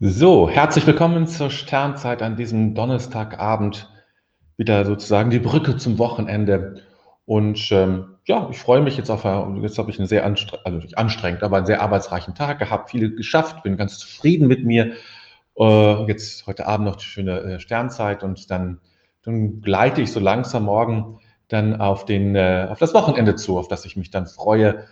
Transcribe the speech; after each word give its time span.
So, 0.00 0.48
herzlich 0.48 0.86
willkommen 0.86 1.26
zur 1.26 1.50
Sternzeit 1.50 2.22
an 2.22 2.36
diesem 2.36 2.76
Donnerstagabend. 2.76 3.90
Wieder 4.56 4.84
sozusagen 4.84 5.30
die 5.30 5.40
Brücke 5.40 5.76
zum 5.76 5.98
Wochenende. 5.98 6.82
Und 7.24 7.72
ähm, 7.72 8.14
ja, 8.24 8.48
ich 8.48 8.58
freue 8.58 8.80
mich 8.80 8.96
jetzt 8.96 9.10
auf, 9.10 9.24
jetzt 9.60 9.76
habe 9.76 9.90
ich 9.90 9.98
einen 9.98 10.06
sehr 10.06 10.24
anstre 10.24 10.60
also 10.64 10.78
nicht 10.78 10.96
anstrengend, 10.96 11.42
aber 11.42 11.56
einen 11.56 11.66
sehr 11.66 11.82
arbeitsreichen 11.82 12.36
Tag 12.36 12.60
gehabt, 12.60 12.90
viel 12.90 13.16
geschafft, 13.16 13.64
bin 13.64 13.76
ganz 13.76 13.98
zufrieden 13.98 14.46
mit 14.46 14.64
mir. 14.64 14.92
Äh, 15.58 16.04
jetzt 16.06 16.46
heute 16.46 16.68
Abend 16.68 16.86
noch 16.86 16.96
die 16.96 17.04
schöne 17.04 17.40
äh, 17.40 17.58
Sternzeit 17.58 18.22
und 18.22 18.52
dann, 18.52 18.80
dann 19.24 19.62
gleite 19.62 20.00
ich 20.00 20.12
so 20.12 20.20
langsam 20.20 20.66
morgen 20.66 21.18
dann 21.48 21.80
auf, 21.80 22.04
den, 22.04 22.36
äh, 22.36 22.68
auf 22.70 22.78
das 22.78 22.94
Wochenende 22.94 23.34
zu, 23.34 23.58
auf 23.58 23.66
das 23.66 23.84
ich 23.84 23.96
mich 23.96 24.12
dann 24.12 24.28
freue. 24.28 24.84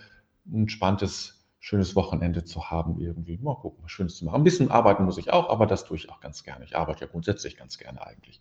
Ein 0.47 0.63
entspanntes 0.63 1.36
schönes 1.67 1.97
Wochenende 1.97 2.45
zu 2.45 2.71
haben 2.71 3.01
irgendwie. 3.01 3.39
Mal 3.39 3.57
gucken, 3.57 3.83
was 3.83 3.91
Schönes 3.91 4.15
zu 4.17 4.25
machen. 4.25 4.37
Ein 4.37 4.45
bisschen 4.45 4.71
arbeiten 4.71 5.05
muss 5.05 5.19
ich 5.19 5.33
auch, 5.33 5.51
aber 5.51 5.67
das 5.67 5.85
tue 5.85 5.97
ich 5.97 6.09
auch 6.11 6.21
ganz 6.21 6.45
gerne. 6.45 6.65
Ich 6.65 6.77
arbeite 6.77 7.01
ja 7.01 7.07
grundsätzlich 7.11 7.57
ganz 7.57 7.77
gerne 7.77 8.07
eigentlich. 8.07 8.41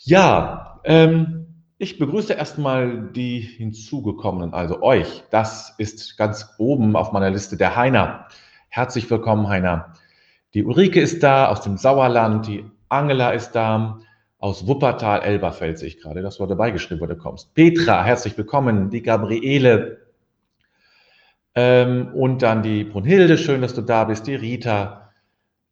Ja, 0.00 0.80
ähm, 0.82 1.62
ich 1.78 1.96
begrüße 1.96 2.32
erstmal 2.32 3.12
die 3.12 3.38
hinzugekommenen, 3.38 4.52
also 4.52 4.82
euch. 4.82 5.22
Das 5.30 5.76
ist 5.78 6.16
ganz 6.16 6.54
oben 6.58 6.96
auf 6.96 7.12
meiner 7.12 7.30
Liste 7.30 7.56
der 7.56 7.76
Heiner. 7.76 8.26
Herzlich 8.68 9.08
willkommen, 9.08 9.46
Heiner. 9.46 9.92
Die 10.54 10.64
Ulrike 10.64 11.00
ist 11.00 11.22
da 11.22 11.46
aus 11.46 11.60
dem 11.60 11.76
Sauerland, 11.76 12.48
die 12.48 12.68
Angela 12.88 13.30
ist 13.30 13.52
da 13.52 14.00
aus 14.38 14.66
Wuppertal, 14.66 15.22
Elberfeld 15.22 15.78
sehe 15.78 15.86
ich 15.86 16.00
gerade, 16.00 16.22
das 16.22 16.40
war 16.40 16.48
dabei 16.48 16.72
geschrieben, 16.72 17.00
wo 17.00 17.06
du 17.06 17.16
kommst. 17.16 17.54
Petra, 17.54 18.02
herzlich 18.02 18.36
willkommen. 18.36 18.90
Die 18.90 19.02
Gabriele, 19.02 20.07
ähm, 21.54 22.12
und 22.14 22.42
dann 22.42 22.62
die 22.62 22.84
Brunhilde, 22.84 23.38
schön, 23.38 23.62
dass 23.62 23.74
du 23.74 23.82
da 23.82 24.04
bist, 24.04 24.26
die 24.26 24.34
Rita, 24.34 25.10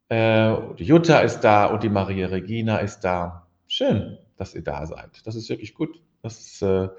äh, 0.09 0.55
die 0.77 0.85
Jutta 0.85 1.19
ist 1.19 1.41
da 1.41 1.65
und 1.65 1.83
die 1.83 1.89
Maria 1.89 2.27
Regina 2.27 2.77
ist 2.77 3.01
da. 3.01 3.47
Schön, 3.67 4.17
dass 4.37 4.55
ihr 4.55 4.63
da 4.63 4.85
seid. 4.85 5.25
Das 5.25 5.35
ist 5.35 5.49
wirklich 5.49 5.73
gut. 5.73 6.01
Das 6.23 6.61
äh, 6.61 6.89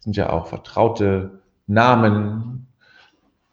sind 0.00 0.16
ja 0.16 0.30
auch 0.30 0.48
vertraute 0.48 1.42
Namen. 1.66 2.68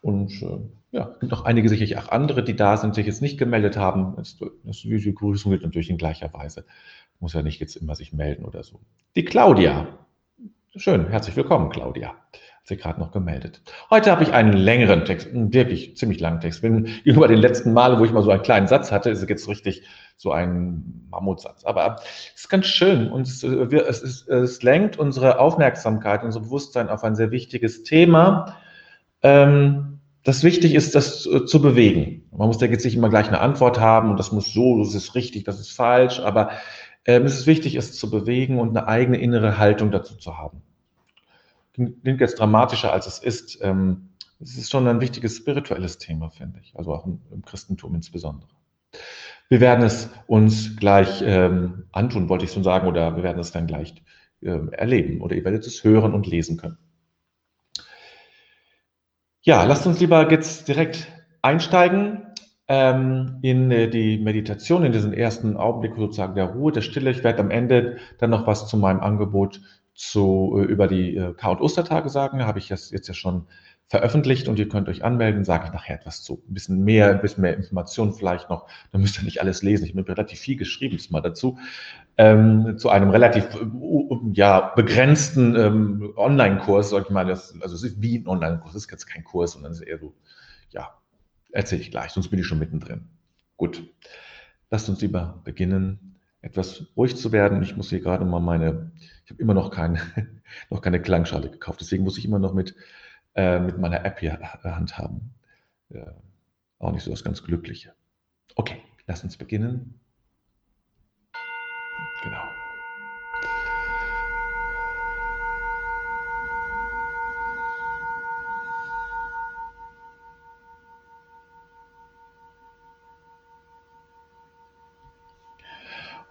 Und 0.02 0.42
äh, 0.42 0.60
ja, 0.92 1.10
es 1.14 1.20
gibt 1.20 1.32
noch 1.32 1.46
einige, 1.46 1.70
sicherlich 1.70 1.98
auch 1.98 2.10
andere, 2.10 2.44
die 2.44 2.56
da 2.56 2.78
sind, 2.78 2.96
sich 2.96 3.08
jetzt 3.08 3.22
nicht 3.22 3.38
gemeldet 3.38 3.78
haben. 3.78 4.16
Das, 4.16 4.38
das, 4.64 4.82
die 4.82 5.14
Grüßung 5.14 5.52
gilt 5.52 5.64
natürlich 5.64 5.90
in 5.90 5.98
gleicher 5.98 6.32
Weise. 6.34 6.66
Muss 7.20 7.34
ja 7.34 7.42
nicht 7.42 7.60
jetzt 7.60 7.76
immer 7.76 7.96
sich 7.96 8.14
melden 8.14 8.46
oder 8.46 8.64
so. 8.64 8.80
Die 9.16 9.26
Claudia. 9.26 9.88
Schön, 10.76 11.08
herzlich 11.08 11.36
willkommen, 11.36 11.70
Claudia 11.70 12.16
sich 12.66 12.80
gerade 12.80 13.00
noch 13.00 13.12
gemeldet. 13.12 13.62
Heute 13.90 14.10
habe 14.10 14.24
ich 14.24 14.32
einen 14.32 14.54
längeren 14.54 15.04
Text, 15.04 15.28
einen 15.28 15.54
wirklich 15.54 15.98
ziemlich 15.98 16.22
langen 16.22 16.40
Text. 16.40 16.62
Bin 16.62 16.86
gegenüber 17.04 17.28
den 17.28 17.40
letzten 17.40 17.74
Male, 17.74 18.00
wo 18.00 18.06
ich 18.06 18.12
mal 18.12 18.24
so 18.24 18.32
einen 18.32 18.42
kleinen 18.42 18.68
Satz 18.68 18.92
hatte, 18.92 19.10
ist 19.10 19.28
jetzt 19.28 19.50
richtig 19.50 19.84
so 20.16 20.32
ein 20.32 21.08
Mammutsatz. 21.10 21.66
Aber 21.66 21.98
es 22.34 22.44
ist 22.44 22.50
ganz 22.50 22.68
schön 22.68 23.12
und 23.12 23.28
es, 23.28 23.44
es, 23.44 24.02
es, 24.02 24.28
es 24.28 24.64
lenkt 24.64 24.98
unsere 24.98 25.40
Aufmerksamkeit, 25.40 26.24
unser 26.24 26.40
Bewusstsein 26.40 26.88
auf 26.88 27.04
ein 27.04 27.16
sehr 27.16 27.32
wichtiges 27.32 27.84
Thema. 27.84 28.56
Ähm, 29.24 30.00
das 30.24 30.46
wichtig 30.46 30.74
ist, 30.74 30.96
das 30.96 31.22
zu, 31.22 31.42
zu 31.42 31.62
bewegen. 31.62 32.30
Man 32.32 32.48
muss 32.48 32.60
da 32.60 32.66
jetzt 32.66 32.86
nicht 32.86 32.96
immer 32.96 33.10
gleich 33.10 33.28
eine 33.28 33.42
Antwort 33.42 33.82
haben 33.82 34.10
und 34.10 34.18
das 34.18 34.32
muss 34.32 34.54
so, 34.54 34.80
das 34.80 34.96
ist 34.96 35.16
richtig, 35.16 35.44
das 35.44 35.60
ist 35.60 35.74
falsch, 35.74 36.22
aber 36.22 36.52
ähm, 37.04 37.24
es 37.26 37.38
ist 37.38 37.46
wichtig, 37.46 37.76
es 37.76 37.92
zu 37.92 38.10
bewegen 38.10 38.58
und 38.58 38.70
eine 38.70 38.88
eigene 38.88 39.18
innere 39.18 39.58
Haltung 39.58 39.92
dazu 39.92 40.16
zu 40.16 40.38
haben 40.38 40.62
klingt 41.74 42.22
jetzt 42.22 42.40
dramatischer, 42.40 42.94
als 42.94 43.08
es 43.08 43.20
ist. 43.20 43.60
Ähm, 43.62 44.10
es 44.40 44.58
ist 44.58 44.72
schon 44.72 44.88
ein 44.88 45.02
wichtiges 45.02 45.38
spirituelles 45.38 45.98
Thema, 45.98 46.30
finde 46.30 46.60
ich, 46.62 46.78
also 46.78 46.94
auch 46.94 47.06
im, 47.06 47.22
im, 47.32 47.44
Christentum 47.44 47.96
insbesondere. 47.96 48.50
Wir 49.50 49.62
werden 49.62 49.86
es 49.86 50.10
uns 50.28 50.76
gleich 50.78 51.24
ähm, 51.26 51.86
antun, 51.92 52.30
wollte 52.30 52.46
ich 52.46 52.52
schon 52.52 52.64
sagen, 52.64 52.88
oder 52.88 53.16
wir 53.16 53.24
werden 53.24 53.40
es 53.40 53.52
dann 53.52 53.68
gleich 53.68 53.94
ähm, 54.42 54.72
erleben 54.72 55.22
oder 55.22 55.36
ihr 55.36 55.46
werdet 55.46 55.66
es 55.66 55.84
hören 55.84 56.14
und 56.14 56.28
lesen 56.28 56.58
können. 56.58 56.78
Ja, 59.42 59.64
lasst 59.64 59.86
uns 59.88 60.00
lieber 60.00 60.30
jetzt 60.32 60.68
direkt 60.68 61.12
einsteigen 61.42 62.24
ähm, 62.68 63.40
in 63.42 63.72
äh, 63.72 63.90
die 63.90 64.18
Meditation, 64.18 64.86
in 64.86 64.92
diesen 64.92 65.14
ersten 65.14 65.58
Augenblick 65.58 65.96
sozusagen 65.96 66.36
der 66.36 66.46
Ruhe, 66.46 66.72
der 66.72 66.82
Stille. 66.82 67.12
Ich 67.12 67.24
werde 67.24 67.40
am 67.40 67.52
Ende 67.52 67.98
dann 68.20 68.30
noch 68.30 68.48
was 68.48 68.68
zu 68.68 68.78
meinem 68.78 69.02
Angebot 69.02 69.62
zu, 69.94 70.58
äh, 70.60 70.64
über 70.64 70.88
die 70.88 71.16
äh, 71.16 71.34
K- 71.34 71.52
und 71.52 71.62
Ostertage 71.62 72.10
sagen, 72.10 72.46
habe 72.46 72.60
ich 72.60 72.68
das 72.68 72.92
jetzt 72.92 73.08
ja 73.08 73.14
schon 73.14 73.48
veröffentlicht 73.88 74.48
und 74.48 74.58
ihr 74.58 74.70
könnt 74.70 74.90
euch 74.90 75.04
anmelden, 75.04 75.44
sage 75.44 75.66
ich 75.68 75.74
nachher 75.74 75.96
etwas 75.96 76.24
zu. 76.24 76.42
Ein 76.50 76.54
bisschen 76.54 76.84
mehr, 76.84 77.12
ein 77.12 77.22
bisschen 77.22 77.42
mehr 77.42 77.56
Informationen 77.56 78.14
vielleicht 78.14 78.50
noch. 78.50 78.68
Da 78.92 78.98
müsst 78.98 79.20
ihr 79.20 79.24
nicht 79.24 79.40
alles 79.40 79.62
lesen. 79.62 79.86
Ich 79.86 79.96
habe 79.96 80.08
relativ 80.08 80.40
viel 80.40 80.56
geschrieben 80.56 80.98
mal 81.12 81.22
dazu. 81.22 81.60
Ähm, 82.18 82.78
zu 82.78 82.90
einem 82.90 83.12
relativ 83.12 83.46
äh, 83.54 83.66
ja, 84.34 84.74
begrenzten 84.76 85.56
ähm, 85.56 86.14
Online-Kurs, 86.16 86.90
sag 86.90 87.06
ich 87.06 87.10
mal. 87.12 87.26
Das, 87.26 87.54
also 87.62 87.76
es 87.76 87.84
ist 87.84 88.02
wie 88.02 88.18
ein 88.18 88.28
Online-Kurs, 88.28 88.74
es 88.74 88.86
ist 88.86 88.92
jetzt 88.92 89.06
kein 89.06 89.24
Kurs, 89.24 89.52
sondern 89.52 89.74
es 89.74 89.80
ist 89.80 89.88
eher 89.88 90.00
so, 90.00 90.16
ja, 90.72 90.90
erzähle 91.52 91.82
ich 91.82 91.92
gleich, 91.92 92.12
sonst 92.12 92.30
bin 92.30 92.40
ich 92.40 92.48
schon 92.48 92.60
mittendrin. 92.60 93.10
Gut, 93.58 93.84
lasst 94.72 94.90
uns 94.90 95.02
lieber 95.02 95.42
beginnen, 95.44 96.13
etwas 96.44 96.86
ruhig 96.96 97.16
zu 97.16 97.32
werden. 97.32 97.64
Ich 97.64 97.76
muss 97.76 97.90
hier 97.90 98.02
gerade 98.02 98.26
mal 98.26 98.40
meine 98.40 98.92
ich 99.26 99.32
habe 99.32 99.42
immer 99.42 99.54
noch, 99.54 99.72
kein, 99.72 100.00
noch 100.70 100.82
keine 100.82 101.02
Klangschale 101.02 101.50
gekauft. 101.50 101.80
Deswegen 101.82 102.04
muss 102.04 102.18
ich 102.18 102.26
immer 102.26 102.40
noch 102.40 102.54
mit, 102.54 102.76
äh, 103.36 103.60
mit 103.60 103.78
meiner 103.78 104.06
App 104.06 104.20
hier 104.20 104.38
handhaben. 104.64 105.34
Äh, 105.90 106.06
auch 106.80 106.92
nicht 106.92 107.04
so 107.04 107.12
das 107.12 107.24
ganz 107.24 107.44
Glückliche. 107.44 107.94
Okay, 108.56 108.82
lass 109.08 109.24
uns 109.24 109.38
beginnen. 109.38 110.00
Genau. 112.24 112.63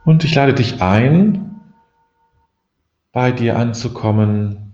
Und 0.04 0.24
ich 0.24 0.34
lade 0.34 0.54
dich 0.54 0.82
ein, 0.82 1.60
bei 3.12 3.30
dir 3.30 3.56
anzukommen, 3.56 4.72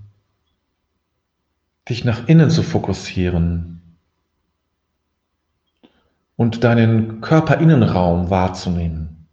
dich 1.88 2.04
nach 2.04 2.28
innen 2.28 2.50
zu 2.50 2.62
fokussieren 2.62 3.82
und 6.36 6.64
deinen 6.64 7.20
Körperinnenraum 7.20 8.30
wahrzunehmen. 8.30 9.28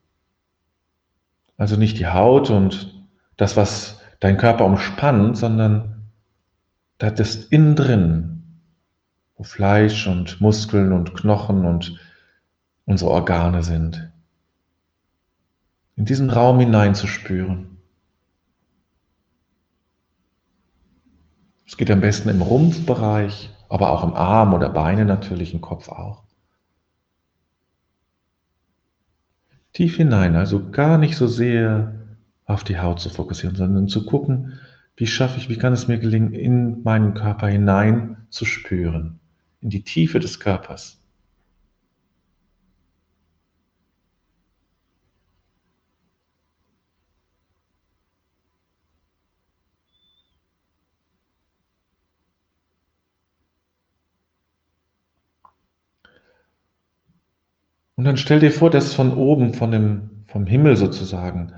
Also 1.57 1.77
nicht 1.77 1.99
die 1.99 2.07
Haut 2.07 2.49
und 2.49 3.05
das, 3.37 3.55
was 3.55 4.01
dein 4.19 4.37
Körper 4.37 4.65
umspannt, 4.65 5.37
sondern 5.37 6.09
das 6.97 7.35
innen 7.35 7.75
drin, 7.75 8.61
wo 9.37 9.43
Fleisch 9.43 10.07
und 10.07 10.41
Muskeln 10.41 10.91
und 10.91 11.13
Knochen 11.13 11.65
und 11.65 11.99
unsere 12.85 13.11
Organe 13.11 13.63
sind. 13.63 14.11
In 15.95 16.05
diesen 16.05 16.29
Raum 16.29 16.59
hineinzuspüren. 16.59 17.77
Es 21.65 21.77
geht 21.77 21.89
am 21.89 22.01
besten 22.01 22.29
im 22.29 22.41
Rumpfbereich, 22.41 23.49
aber 23.69 23.91
auch 23.91 24.03
im 24.03 24.13
Arm 24.13 24.53
oder 24.53 24.69
Beine 24.69 25.05
natürlich, 25.05 25.53
im 25.53 25.61
Kopf 25.61 25.89
auch. 25.89 26.23
Tief 29.73 29.97
hinein, 29.97 30.35
also 30.35 30.69
gar 30.69 30.97
nicht 30.97 31.17
so 31.17 31.27
sehr 31.27 31.93
auf 32.45 32.63
die 32.63 32.79
Haut 32.79 32.99
zu 32.99 33.09
fokussieren, 33.09 33.55
sondern 33.55 33.87
zu 33.87 34.05
gucken, 34.05 34.59
wie 34.95 35.07
schaffe 35.07 35.37
ich, 35.37 35.49
wie 35.49 35.57
kann 35.57 35.73
es 35.73 35.87
mir 35.87 35.97
gelingen, 35.97 36.33
in 36.33 36.83
meinen 36.83 37.13
Körper 37.13 37.47
hinein 37.47 38.27
zu 38.29 38.45
spüren, 38.45 39.19
in 39.59 39.69
die 39.69 39.83
Tiefe 39.83 40.19
des 40.19 40.39
Körpers. 40.39 41.01
Und 58.05 58.09
dann 58.09 58.17
stell 58.17 58.39
dir 58.39 58.51
vor, 58.51 58.69
dass 58.69 58.93
von 58.93 59.15
oben, 59.15 59.55
von 59.55 59.71
dem, 59.71 60.25
vom 60.27 60.45
Himmel 60.45 60.77
sozusagen, 60.77 61.53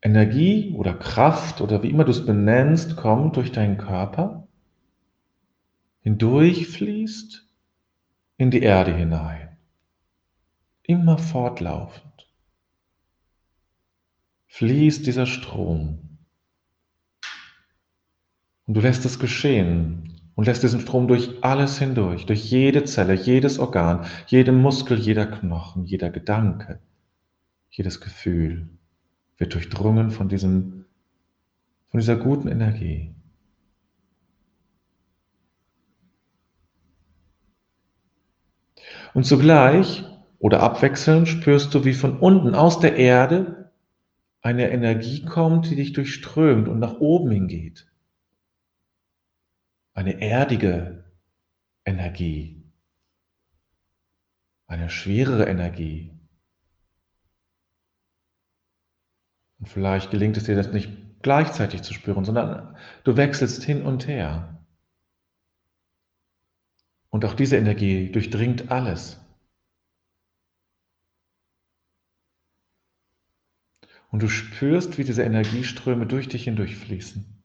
Energie 0.00 0.72
oder 0.74 0.94
Kraft 0.94 1.60
oder 1.60 1.82
wie 1.82 1.90
immer 1.90 2.06
du 2.06 2.10
es 2.10 2.24
benennst, 2.24 2.96
kommt 2.96 3.36
durch 3.36 3.52
deinen 3.52 3.76
Körper, 3.76 4.48
hindurchfließt 6.00 7.46
in 8.38 8.50
die 8.50 8.62
Erde 8.62 8.94
hinein. 8.94 9.58
Immer 10.84 11.18
fortlaufend 11.18 12.32
fließt 14.46 15.06
dieser 15.06 15.26
Strom. 15.26 15.98
Und 18.64 18.72
du 18.72 18.80
lässt 18.80 19.04
es 19.04 19.18
geschehen 19.18 20.07
und 20.38 20.46
lässt 20.46 20.62
diesen 20.62 20.78
Strom 20.78 21.08
durch 21.08 21.42
alles 21.42 21.80
hindurch, 21.80 22.24
durch 22.24 22.48
jede 22.48 22.84
Zelle, 22.84 23.14
jedes 23.14 23.58
Organ, 23.58 24.06
jeden 24.28 24.62
Muskel, 24.62 24.96
jeder 24.96 25.26
Knochen, 25.26 25.84
jeder 25.84 26.10
Gedanke, 26.10 26.78
jedes 27.70 28.00
Gefühl 28.00 28.68
wird 29.36 29.54
durchdrungen 29.54 30.12
von 30.12 30.28
diesem, 30.28 30.84
von 31.88 31.98
dieser 31.98 32.14
guten 32.14 32.46
Energie. 32.46 33.12
Und 39.14 39.24
zugleich 39.24 40.04
oder 40.38 40.62
abwechselnd 40.62 41.26
spürst 41.26 41.74
du, 41.74 41.84
wie 41.84 41.94
von 41.94 42.16
unten 42.16 42.54
aus 42.54 42.78
der 42.78 42.94
Erde 42.94 43.72
eine 44.40 44.70
Energie 44.70 45.24
kommt, 45.24 45.68
die 45.68 45.74
dich 45.74 45.94
durchströmt 45.94 46.68
und 46.68 46.78
nach 46.78 47.00
oben 47.00 47.32
hingeht. 47.32 47.87
Eine 49.98 50.20
erdige 50.20 51.04
Energie, 51.84 52.72
eine 54.68 54.90
schwerere 54.90 55.46
Energie. 55.46 56.16
Und 59.58 59.66
vielleicht 59.66 60.12
gelingt 60.12 60.36
es 60.36 60.44
dir 60.44 60.54
das 60.54 60.72
nicht 60.72 60.88
gleichzeitig 61.22 61.82
zu 61.82 61.94
spüren, 61.94 62.24
sondern 62.24 62.76
du 63.02 63.16
wechselst 63.16 63.64
hin 63.64 63.82
und 63.82 64.06
her. 64.06 64.64
Und 67.08 67.24
auch 67.24 67.34
diese 67.34 67.56
Energie 67.56 68.12
durchdringt 68.12 68.70
alles. 68.70 69.20
Und 74.12 74.22
du 74.22 74.28
spürst, 74.28 74.96
wie 74.96 75.02
diese 75.02 75.24
Energieströme 75.24 76.06
durch 76.06 76.28
dich 76.28 76.44
hindurchfließen. 76.44 77.37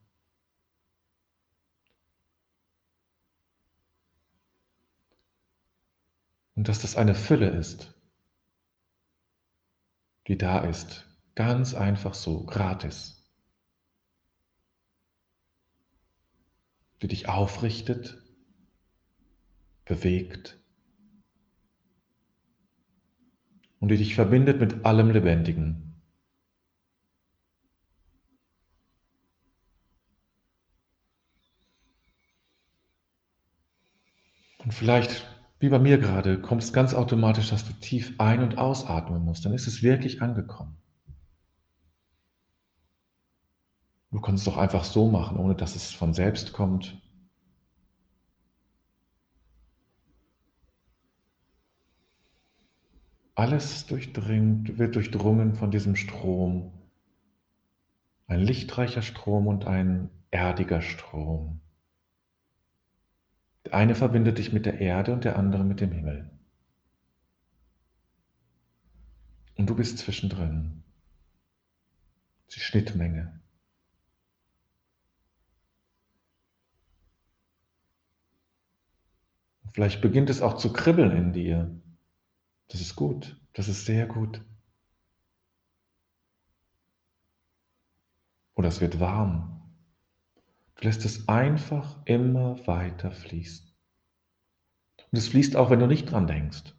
Und 6.56 6.68
dass 6.68 6.80
das 6.80 6.96
eine 6.96 7.16
Fülle 7.16 7.50
ist, 7.50 7.94
die 10.28 10.38
da 10.38 10.60
ist, 10.60 11.06
ganz 11.36 11.74
einfach 11.74 12.14
so, 12.14 12.46
gratis, 12.46 13.24
die 17.02 17.08
dich 17.08 17.28
aufrichtet, 17.28 18.22
bewegt 19.86 20.60
und 23.80 23.90
die 23.90 23.98
dich 23.98 24.16
verbindet 24.16 24.60
mit 24.60 24.86
allem 24.86 25.10
Lebendigen. 25.10 26.02
Und 34.60 34.74
vielleicht, 34.74 35.28
wie 35.64 35.70
bei 35.70 35.80
mir 35.80 35.98
gerade, 35.98 36.42
kommt 36.42 36.62
es 36.62 36.74
ganz 36.74 36.94
automatisch, 36.94 37.50
dass 37.50 37.66
du 37.66 37.72
tief 37.72 38.16
ein- 38.18 38.44
und 38.44 38.58
ausatmen 38.58 39.24
musst. 39.24 39.46
Dann 39.46 39.54
ist 39.54 39.66
es 39.66 39.82
wirklich 39.82 40.22
angekommen. 40.22 40.76
Du 44.12 44.20
kannst 44.20 44.46
es 44.46 44.54
doch 44.54 44.60
einfach 44.60 44.84
so 44.84 45.10
machen, 45.10 45.38
ohne 45.38 45.56
dass 45.56 45.78
es 45.78 45.94
von 45.94 46.14
selbst 46.14 46.52
kommt. 46.52 47.02
Alles 53.34 53.86
durchdringt, 53.86 54.78
wird 54.78 54.96
durchdrungen 54.96 55.56
von 55.56 55.72
diesem 55.72 55.96
Strom. 55.96 56.74
Ein 58.28 58.42
lichtreicher 58.42 59.02
Strom 59.02 59.48
und 59.48 59.66
ein 59.66 60.10
erdiger 60.30 60.82
Strom. 60.82 61.63
Eine 63.74 63.96
verbindet 63.96 64.38
dich 64.38 64.54
mit 64.54 64.68
der 64.68 64.80
Erde 64.80 65.14
und 65.14 65.24
der 65.24 65.36
andere 65.36 65.64
mit 65.64 65.82
dem 65.82 65.92
Himmel. 65.92 66.30
Und 69.56 69.68
du 69.68 69.76
bist 69.76 69.98
zwischendrin. 69.98 70.84
Die 72.54 72.60
Schnittmenge. 72.60 73.42
Vielleicht 79.74 80.02
beginnt 80.02 80.30
es 80.30 80.44
auch 80.44 80.58
zu 80.58 80.72
kribbeln 80.72 81.10
in 81.10 81.34
dir. 81.34 81.82
Das 82.68 82.80
ist 82.80 82.96
gut. 82.96 83.42
Das 83.54 83.68
ist 83.68 83.86
sehr 83.86 84.06
gut. 84.06 84.40
Oder 88.54 88.68
es 88.68 88.82
wird 88.82 89.00
warm. 89.00 89.53
Lässt 90.84 91.06
es 91.06 91.30
einfach 91.30 92.06
immer 92.06 92.68
weiter 92.68 93.12
fließen. 93.12 93.66
Und 95.12 95.18
es 95.18 95.30
fließt 95.30 95.56
auch, 95.56 95.70
wenn 95.70 95.80
du 95.80 95.88
nicht 95.88 96.12
dran 96.12 96.28
denkst. 96.28 96.76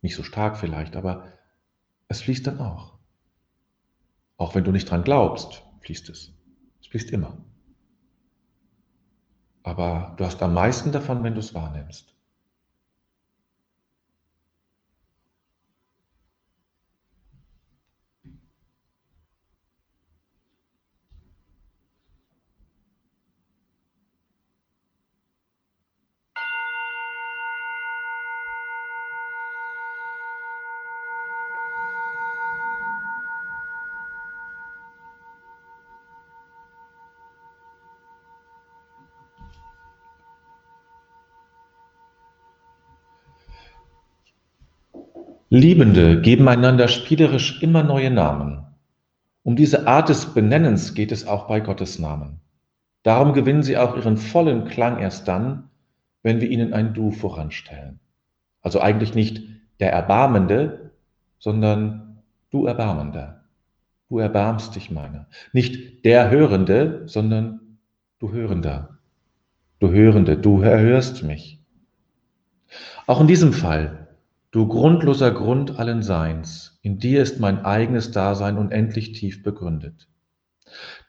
Nicht 0.00 0.16
so 0.16 0.22
stark 0.22 0.56
vielleicht, 0.56 0.96
aber 0.96 1.32
es 2.08 2.22
fließt 2.22 2.46
dann 2.46 2.60
auch. 2.60 2.98
Auch 4.38 4.54
wenn 4.54 4.64
du 4.64 4.72
nicht 4.72 4.90
dran 4.90 5.04
glaubst, 5.04 5.62
fließt 5.80 6.08
es. 6.08 6.32
Es 6.80 6.86
fließt 6.86 7.10
immer. 7.10 7.44
Aber 9.62 10.14
du 10.16 10.24
hast 10.24 10.42
am 10.42 10.54
meisten 10.54 10.90
davon, 10.90 11.22
wenn 11.24 11.34
du 11.34 11.40
es 11.40 11.54
wahrnimmst. 11.54 12.13
Liebende 45.54 46.20
geben 46.20 46.48
einander 46.48 46.88
spielerisch 46.88 47.62
immer 47.62 47.84
neue 47.84 48.10
Namen. 48.10 48.64
Um 49.44 49.54
diese 49.54 49.86
Art 49.86 50.08
des 50.08 50.34
Benennens 50.34 50.94
geht 50.94 51.12
es 51.12 51.28
auch 51.28 51.46
bei 51.46 51.60
Gottes 51.60 52.00
Namen. 52.00 52.40
Darum 53.04 53.34
gewinnen 53.34 53.62
sie 53.62 53.78
auch 53.78 53.96
ihren 53.96 54.16
vollen 54.16 54.64
Klang 54.64 54.98
erst 54.98 55.28
dann, 55.28 55.70
wenn 56.24 56.40
wir 56.40 56.50
ihnen 56.50 56.72
ein 56.72 56.92
Du 56.92 57.12
voranstellen. 57.12 58.00
Also 58.62 58.80
eigentlich 58.80 59.14
nicht 59.14 59.44
der 59.78 59.92
Erbarmende, 59.92 60.90
sondern 61.38 62.18
du 62.50 62.66
Erbarmender. 62.66 63.44
Du 64.08 64.18
erbarmst 64.18 64.74
dich 64.74 64.90
meiner. 64.90 65.28
Nicht 65.52 66.04
der 66.04 66.30
Hörende, 66.30 67.04
sondern 67.06 67.78
du 68.18 68.32
Hörender. 68.32 68.98
Du 69.78 69.92
Hörende, 69.92 70.36
du 70.36 70.62
erhörst 70.62 71.22
mich. 71.22 71.60
Auch 73.06 73.20
in 73.20 73.28
diesem 73.28 73.52
Fall 73.52 74.03
Du 74.54 74.68
grundloser 74.68 75.32
Grund 75.32 75.80
allen 75.80 76.04
Seins, 76.04 76.78
in 76.80 77.00
dir 77.00 77.22
ist 77.22 77.40
mein 77.40 77.64
eigenes 77.64 78.12
Dasein 78.12 78.56
unendlich 78.56 79.10
tief 79.10 79.42
begründet. 79.42 80.06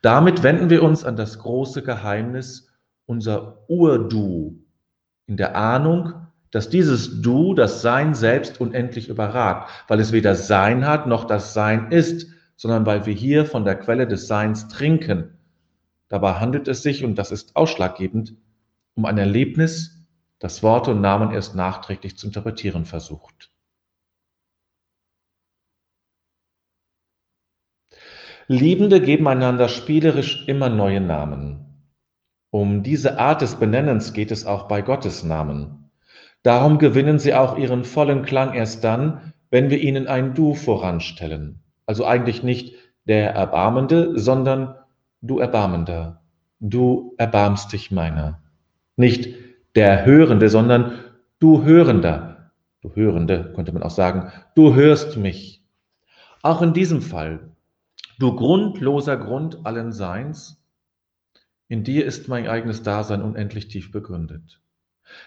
Damit 0.02 0.42
wenden 0.42 0.68
wir 0.68 0.82
uns 0.82 1.04
an 1.04 1.14
das 1.14 1.38
große 1.38 1.84
Geheimnis, 1.84 2.66
unser 3.04 3.62
Ur-Du, 3.68 4.64
in 5.28 5.36
der 5.36 5.54
Ahnung, 5.54 6.14
dass 6.50 6.70
dieses 6.70 7.22
Du 7.22 7.54
das 7.54 7.82
Sein 7.82 8.16
selbst 8.16 8.60
unendlich 8.60 9.08
überragt, 9.08 9.70
weil 9.86 10.00
es 10.00 10.10
weder 10.10 10.34
Sein 10.34 10.84
hat 10.84 11.06
noch 11.06 11.22
das 11.22 11.54
Sein 11.54 11.92
ist, 11.92 12.26
sondern 12.56 12.84
weil 12.84 13.06
wir 13.06 13.14
hier 13.14 13.46
von 13.46 13.64
der 13.64 13.76
Quelle 13.76 14.08
des 14.08 14.26
Seins 14.26 14.66
trinken. 14.66 15.38
Dabei 16.08 16.32
handelt 16.40 16.66
es 16.66 16.82
sich, 16.82 17.04
und 17.04 17.14
das 17.14 17.30
ist 17.30 17.54
ausschlaggebend, 17.54 18.34
um 18.96 19.04
ein 19.04 19.18
Erlebnis, 19.18 19.95
das 20.38 20.62
Worte 20.62 20.92
und 20.92 21.00
Namen 21.00 21.32
erst 21.32 21.54
nachträglich 21.54 22.16
zu 22.16 22.26
interpretieren 22.26 22.84
versucht. 22.84 23.50
Liebende 28.48 29.00
geben 29.00 29.26
einander 29.26 29.68
spielerisch 29.68 30.46
immer 30.46 30.68
neue 30.68 31.00
Namen. 31.00 31.66
Um 32.50 32.82
diese 32.82 33.18
Art 33.18 33.42
des 33.42 33.56
Benennens 33.56 34.12
geht 34.12 34.30
es 34.30 34.46
auch 34.46 34.68
bei 34.68 34.82
Gottes 34.82 35.24
Namen. 35.24 35.90
Darum 36.42 36.78
gewinnen 36.78 37.18
sie 37.18 37.34
auch 37.34 37.58
ihren 37.58 37.84
vollen 37.84 38.22
Klang 38.22 38.54
erst 38.54 38.84
dann, 38.84 39.32
wenn 39.50 39.68
wir 39.68 39.80
ihnen 39.80 40.06
ein 40.06 40.34
Du 40.34 40.54
voranstellen. 40.54 41.64
Also 41.86 42.04
eigentlich 42.04 42.44
nicht 42.44 42.76
der 43.04 43.30
Erbarmende, 43.32 44.18
sondern 44.18 44.76
du 45.22 45.38
Erbarmender. 45.40 46.22
Du 46.60 47.14
erbarmst 47.18 47.72
dich 47.72 47.90
meiner. 47.90 48.42
Nicht 48.96 49.45
der 49.76 50.06
Hörende, 50.06 50.48
sondern 50.48 50.98
du 51.38 51.64
Hörender, 51.64 52.50
du 52.80 52.94
Hörende 52.94 53.52
könnte 53.54 53.72
man 53.72 53.82
auch 53.82 53.90
sagen, 53.90 54.32
du 54.54 54.74
hörst 54.74 55.16
mich. 55.16 55.62
Auch 56.42 56.62
in 56.62 56.72
diesem 56.72 57.02
Fall, 57.02 57.50
du 58.18 58.34
grundloser 58.34 59.16
Grund 59.16 59.64
allen 59.64 59.92
Seins, 59.92 60.62
In 61.68 61.82
dir 61.82 62.06
ist 62.06 62.28
mein 62.28 62.46
eigenes 62.46 62.84
Dasein 62.84 63.22
unendlich 63.22 63.66
tief 63.66 63.90
begründet. 63.90 64.60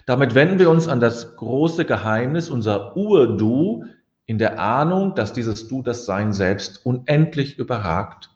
Damit 0.05 0.35
wenden 0.35 0.57
wir 0.57 0.69
uns 0.69 0.87
an 0.87 1.01
das 1.01 1.35
große 1.35 1.83
Geheimnis, 1.85 2.49
unser 2.49 2.95
Ur-Du, 2.95 3.85
in 4.25 4.37
der 4.37 4.59
Ahnung, 4.59 5.15
dass 5.15 5.33
dieses 5.33 5.67
Du 5.67 5.81
das 5.81 6.05
Sein 6.05 6.31
selbst 6.31 6.85
unendlich 6.85 7.57
überragt, 7.57 8.29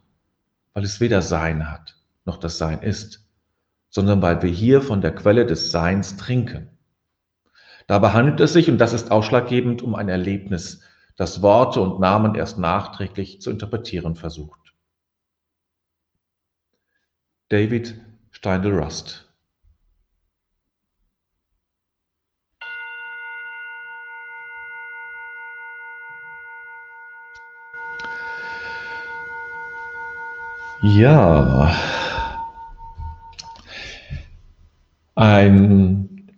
weil 0.74 0.84
es 0.84 1.00
weder 1.00 1.22
Sein 1.22 1.72
hat, 1.72 1.96
noch 2.26 2.38
das 2.38 2.58
Sein 2.58 2.82
ist, 2.82 3.23
sondern 3.94 4.24
weil 4.24 4.42
wir 4.42 4.50
hier 4.50 4.82
von 4.82 5.02
der 5.02 5.14
Quelle 5.14 5.46
des 5.46 5.72
Seins 5.72 6.18
trinken. 6.18 6.68
Dabei 7.86 8.12
handelt 8.14 8.40
es 8.40 8.54
sich, 8.54 8.68
und 8.68 8.80
das 8.80 8.92
ist 8.92 9.12
ausschlaggebend, 9.12 9.84
um 9.84 9.94
ein 9.94 10.10
Erlebnis, 10.10 10.82
das 11.16 11.44
Worte 11.44 11.80
und 11.80 12.00
Namen 12.00 12.34
erst 12.34 12.58
nachträglich 12.58 13.40
zu 13.40 13.52
interpretieren 13.52 14.16
versucht. 14.16 14.74
David 17.50 17.94
Steindl-Rust 18.32 19.30
Ja, 30.82 31.74
ein, 35.16 36.32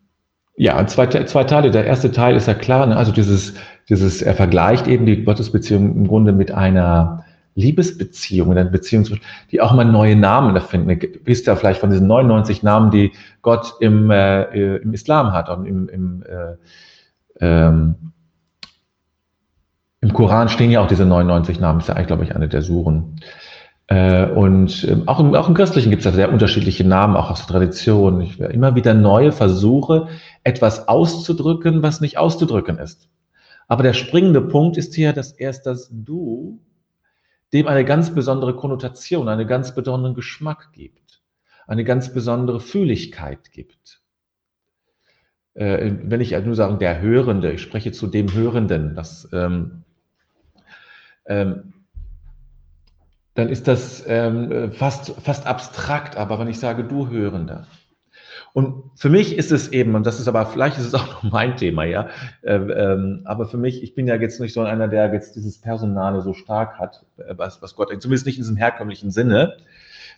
ja, 0.58 0.86
zwei, 0.88 1.08
zwei 1.08 1.44
Teile. 1.44 1.72
Der 1.72 1.86
erste 1.86 2.12
Teil 2.12 2.36
ist 2.36 2.48
ja 2.48 2.54
klar, 2.54 2.86
ne? 2.88 2.98
also 2.98 3.12
dieses, 3.12 3.54
dieses, 3.90 4.22
er 4.22 4.36
vergleicht 4.36 4.88
eben 4.88 5.06
die 5.06 5.24
Gottesbeziehung 5.24 5.96
im 5.96 6.08
Grunde 6.08 6.32
mit 6.32 6.52
einer 6.52 7.26
Liebesbeziehung, 7.56 8.52
einer 8.52 8.66
Beziehung, 8.66 9.06
die 9.52 9.62
auch 9.62 9.74
mal 9.74 9.86
neue 9.86 10.16
Namen 10.16 10.56
erfinden. 10.56 10.90
Ihr 10.90 11.10
wisst 11.24 11.48
ja 11.48 11.56
vielleicht 11.56 11.80
von 11.80 11.90
diesen 11.90 12.08
99 12.08 12.64
Namen, 12.64 12.92
die 12.92 13.14
Gott 13.42 13.76
im, 13.80 14.12
äh, 14.12 14.78
im 14.78 14.94
Islam 14.94 15.32
hat 15.32 15.50
und 15.50 15.66
im, 15.66 15.88
im, 15.88 16.24
äh, 16.24 16.56
ähm, 17.40 17.96
im 20.02 20.14
Koran 20.14 20.50
stehen 20.50 20.70
ja 20.70 20.82
auch 20.82 20.88
diese 20.88 21.06
99 21.06 21.60
Namen, 21.60 21.80
ist 21.80 21.88
ja 21.88 21.96
eigentlich, 21.96 22.08
glaube 22.08 22.24
ich, 22.26 22.36
eine 22.36 22.50
der 22.50 22.62
Suren. 22.62 23.20
Äh, 23.88 24.28
und 24.32 24.84
ähm, 24.84 25.08
auch 25.08 25.20
im, 25.20 25.36
auch 25.36 25.48
im 25.48 25.54
Christlichen 25.54 25.92
gibt 25.92 26.02
es 26.02 26.06
ja 26.06 26.12
sehr 26.12 26.32
unterschiedliche 26.32 26.84
Namen, 26.84 27.16
auch 27.16 27.30
aus 27.30 27.46
der 27.46 27.48
Tradition. 27.48 28.22
Ich 28.22 28.40
werde 28.40 28.54
immer 28.54 28.76
wieder 28.76 28.94
neue 28.94 29.32
Versuche, 29.32 30.08
etwas 30.44 30.88
auszudrücken, 30.88 31.84
was 31.84 32.02
nicht 32.02 32.18
auszudrücken 32.18 32.80
ist. 32.80 33.10
Aber 33.68 33.84
der 33.84 33.94
springende 33.94 34.42
Punkt 34.42 34.78
ist 34.78 34.96
hier, 34.96 35.14
dass 35.14 35.32
erst 35.32 35.66
das 35.66 35.90
Du 35.92 36.60
dem 37.54 37.68
eine 37.68 37.86
ganz 37.86 38.14
besondere 38.14 38.56
Konnotation, 38.56 39.30
einen 39.30 39.48
ganz 39.48 39.74
besonderen 39.74 40.14
Geschmack 40.14 40.74
gibt, 40.74 41.22
eine 41.68 41.84
ganz 41.84 42.14
besondere 42.14 42.60
Fühligkeit 42.60 43.52
gibt. 43.52 44.02
Äh, 45.54 45.94
wenn 46.04 46.20
ich 46.20 46.32
nur 46.32 46.56
sagen, 46.56 46.80
der 46.80 47.02
Hörende, 47.02 47.54
ich 47.54 47.62
spreche 47.62 47.92
zu 47.94 48.08
dem 48.08 48.34
Hörenden, 48.34 48.94
das 48.94 49.30
ähm, 49.32 49.84
ähm, 51.28 51.75
dann 53.36 53.50
ist 53.50 53.68
das 53.68 54.04
ähm, 54.08 54.72
fast, 54.74 55.14
fast 55.22 55.46
abstrakt, 55.46 56.18
aber 56.18 56.40
wenn 56.40 56.48
ich 56.48 56.60
sage, 56.60 56.84
du 56.84 57.10
Hörender. 57.10 57.68
Und 58.54 58.92
für 58.96 59.10
mich 59.10 59.38
ist 59.38 59.52
es 59.52 59.68
eben, 59.74 59.96
und 59.96 60.06
das 60.06 60.22
ist 60.22 60.30
aber, 60.30 60.46
vielleicht 60.46 60.78
ist 60.78 60.86
es 60.86 60.94
auch 60.94 61.08
noch 61.24 61.24
mein 61.24 61.58
Thema, 61.58 61.84
ja, 61.84 62.08
ähm, 62.44 62.72
ähm, 62.74 63.22
aber 63.26 63.46
für 63.46 63.58
mich, 63.58 63.84
ich 63.84 63.94
bin 63.94 64.08
ja 64.08 64.16
jetzt 64.16 64.40
nicht 64.40 64.54
so 64.54 64.62
einer, 64.62 64.88
der 64.88 65.14
jetzt 65.14 65.36
dieses 65.36 65.60
Personale 65.60 66.22
so 66.22 66.34
stark 66.34 66.80
hat, 66.80 67.06
äh, 67.18 67.34
was, 67.38 67.62
was 67.62 67.76
Gott, 67.76 67.90
zumindest 68.02 68.26
nicht 68.26 68.38
in 68.38 68.44
diesem 68.44 68.56
herkömmlichen 68.56 69.12
Sinne, 69.12 69.58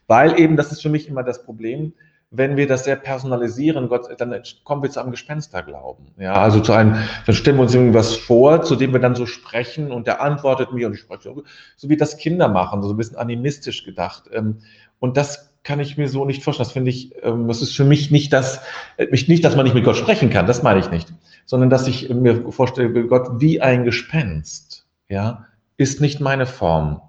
weil 0.06 0.40
eben, 0.40 0.56
das 0.56 0.72
ist 0.72 0.84
für 0.84 0.90
mich 0.90 1.10
immer 1.10 1.24
das 1.24 1.44
Problem, 1.44 1.94
wenn 2.30 2.58
wir 2.58 2.68
das 2.68 2.84
sehr 2.84 2.98
personalisieren, 2.98 3.88
Gott, 3.88 4.08
dann 4.18 4.36
kommen 4.66 4.84
wir 4.84 4.90
zu 4.90 5.00
einem 5.00 5.12
Gespensterglauben. 5.12 6.08
Ja, 6.18 6.34
also 6.34 6.60
zu 6.60 6.74
einem, 6.74 6.96
dann 7.26 7.36
stellen 7.36 7.58
wir 7.58 7.64
uns 7.64 7.74
irgendwas 7.74 8.16
vor, 8.16 8.64
zu 8.64 8.76
dem 8.76 8.92
wir 8.92 9.00
dann 9.00 9.16
so 9.16 9.26
sprechen 9.26 9.92
und 9.92 10.08
der 10.08 10.22
antwortet 10.22 10.74
mir 10.74 10.88
und 10.88 10.94
ich 10.94 11.00
spreche, 11.00 11.34
so 11.78 11.90
wie 11.90 11.98
das 11.98 12.18
Kinder 12.18 12.50
machen, 12.50 12.84
so 12.84 12.90
ein 12.90 12.98
bisschen 12.98 13.18
animistisch 13.18 13.86
gedacht. 13.86 14.24
Ähm, 14.34 14.58
und 15.00 15.16
das 15.16 15.54
kann 15.64 15.80
ich 15.80 15.98
mir 15.98 16.10
so 16.10 16.26
nicht 16.26 16.44
vorstellen. 16.44 16.66
Das 16.66 16.74
finde 16.74 16.92
ich, 16.92 17.14
ähm, 17.24 17.48
das 17.48 17.62
ist 17.62 17.76
für 17.76 17.86
mich 17.86 18.12
nicht 18.12 18.34
das, 18.34 18.62
nicht, 19.10 19.46
dass 19.46 19.56
man 19.56 19.64
nicht 19.64 19.76
mit 19.76 19.86
Gott 19.86 19.98
sprechen 19.98 20.30
kann, 20.30 20.48
das 20.48 20.64
meine 20.64 20.80
ich 20.80 20.90
nicht, 20.90 21.14
sondern 21.46 21.70
dass 21.70 21.88
ich 21.88 22.10
mir 22.10 22.52
vorstelle, 22.52 23.06
Gott 23.08 23.40
wie 23.40 23.62
ein 23.62 23.86
Gespenst, 23.86 24.86
ja, 25.08 25.46
ist 25.78 26.02
nicht 26.02 26.20
meine 26.20 26.46
Form. 26.46 27.02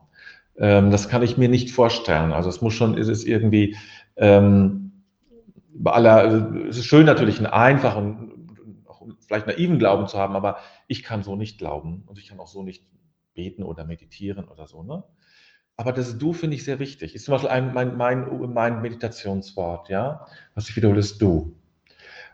Ähm, 0.58 0.92
das 0.92 1.08
kann 1.08 1.22
ich 1.22 1.36
mir 1.36 1.48
nicht 1.48 1.70
vorstellen. 1.72 2.32
Also 2.32 2.48
es 2.48 2.60
muss 2.60 2.74
schon, 2.74 2.96
ist 2.96 3.08
es 3.08 3.24
irgendwie, 3.24 3.76
ähm, 4.16 4.87
bei 5.74 5.92
aller, 5.92 6.16
also 6.16 6.54
es 6.68 6.78
ist 6.78 6.86
schön 6.86 7.06
natürlich 7.06 7.38
einen 7.38 7.46
einfachen, 7.46 8.84
auch 8.86 9.02
vielleicht 9.26 9.46
naiven 9.46 9.78
Glauben 9.78 10.06
zu 10.06 10.18
haben, 10.18 10.34
aber 10.34 10.58
ich 10.86 11.02
kann 11.02 11.22
so 11.22 11.36
nicht 11.36 11.58
glauben 11.58 12.02
und 12.06 12.18
ich 12.18 12.28
kann 12.28 12.40
auch 12.40 12.48
so 12.48 12.62
nicht 12.62 12.84
beten 13.34 13.62
oder 13.62 13.84
meditieren 13.84 14.48
oder 14.48 14.66
so. 14.66 14.82
Ne? 14.82 15.04
Aber 15.76 15.92
das 15.92 16.18
Du 16.18 16.32
finde 16.32 16.56
ich 16.56 16.64
sehr 16.64 16.80
wichtig. 16.80 17.14
Ist 17.14 17.24
zum 17.24 17.32
Beispiel 17.32 17.50
ein, 17.50 17.72
mein, 17.72 17.96
mein, 17.96 18.52
mein 18.52 18.82
Meditationswort, 18.82 19.88
ja, 19.88 20.26
was 20.54 20.68
ich 20.68 20.76
wiederhole, 20.76 20.98
ist 20.98 21.22
Du. 21.22 21.54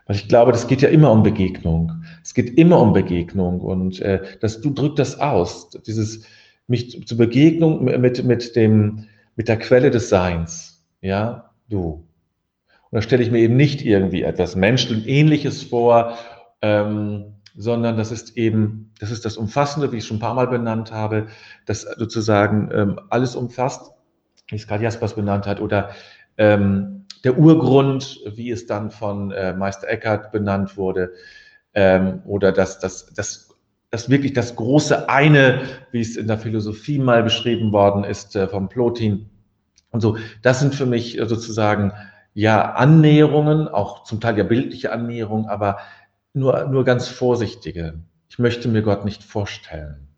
Weil 0.07 0.15
ich 0.15 0.27
glaube, 0.27 0.51
das 0.51 0.67
geht 0.67 0.81
ja 0.81 0.89
immer 0.89 1.11
um 1.11 1.23
Begegnung. 1.23 2.03
Es 2.23 2.33
geht 2.33 2.57
immer 2.57 2.79
um 2.79 2.93
Begegnung 2.93 3.61
und 3.61 3.99
äh, 4.01 4.37
das 4.39 4.61
Du 4.61 4.71
drückt 4.71 4.99
das 4.99 5.19
aus, 5.19 5.69
dieses 5.85 6.25
mich 6.67 7.05
zur 7.05 7.17
Begegnung 7.17 7.83
mit, 7.83 8.23
mit, 8.23 8.55
dem, 8.55 9.07
mit 9.35 9.47
der 9.47 9.59
Quelle 9.59 9.91
des 9.91 10.09
Seins, 10.09 10.83
ja, 11.01 11.51
Du. 11.69 12.04
Und 12.91 12.97
da 12.97 13.01
stelle 13.01 13.23
ich 13.23 13.31
mir 13.31 13.39
eben 13.39 13.55
nicht 13.55 13.83
irgendwie 13.83 14.23
etwas 14.23 14.55
Menschenähnliches 14.55 15.63
vor, 15.63 16.17
ähm, 16.61 17.35
sondern 17.55 17.97
das 17.97 18.11
ist 18.11 18.37
eben, 18.37 18.91
das 18.99 19.11
ist 19.11 19.25
das 19.25 19.37
Umfassende, 19.37 19.91
wie 19.91 19.97
ich 19.97 20.03
es 20.03 20.07
schon 20.07 20.17
ein 20.17 20.21
paar 20.21 20.33
Mal 20.33 20.47
benannt 20.47 20.91
habe, 20.91 21.27
das 21.65 21.81
sozusagen 21.81 22.69
ähm, 22.73 22.99
alles 23.09 23.35
umfasst, 23.35 23.91
wie 24.49 24.55
es 24.55 24.67
Karl 24.67 24.81
Jaspers 24.81 25.15
benannt 25.15 25.47
hat, 25.47 25.61
oder 25.61 25.91
ähm, 26.37 27.05
der 27.23 27.37
Urgrund, 27.37 28.19
wie 28.35 28.51
es 28.51 28.67
dann 28.67 28.91
von 28.91 29.31
äh, 29.31 29.53
Meister 29.53 29.87
Eckhart 29.87 30.31
benannt 30.31 30.77
wurde, 30.77 31.13
ähm, 31.73 32.21
oder 32.25 32.51
das, 32.51 32.79
das, 32.79 33.11
das, 33.13 33.49
das 33.89 34.09
wirklich 34.09 34.33
das 34.33 34.55
große 34.55 35.09
eine, 35.09 35.61
wie 35.91 36.01
es 36.01 36.17
in 36.17 36.27
der 36.27 36.37
Philosophie 36.37 36.99
mal 36.99 37.23
beschrieben 37.23 37.71
worden 37.71 38.03
ist, 38.03 38.35
äh, 38.35 38.47
vom 38.47 38.69
Plotin 38.69 39.29
und 39.91 40.01
so. 40.01 40.17
Das 40.41 40.59
sind 40.59 40.75
für 40.75 40.85
mich 40.85 41.17
sozusagen 41.25 41.93
ja 42.35 42.73
Annäherungen, 42.73 43.67
auch 43.67 44.03
zum 44.03 44.21
Teil 44.21 44.37
ja 44.37 44.43
bildliche 44.43 44.91
Annäherungen, 44.91 45.47
aber 45.47 45.79
nur, 46.33 46.65
nur 46.65 46.83
ganz 46.83 47.07
vorsichtige. 47.07 47.95
Ich 48.29 48.37
möchte 48.37 48.67
mir 48.67 48.83
Gott 48.83 49.05
nicht 49.05 49.23
vorstellen, 49.23 50.09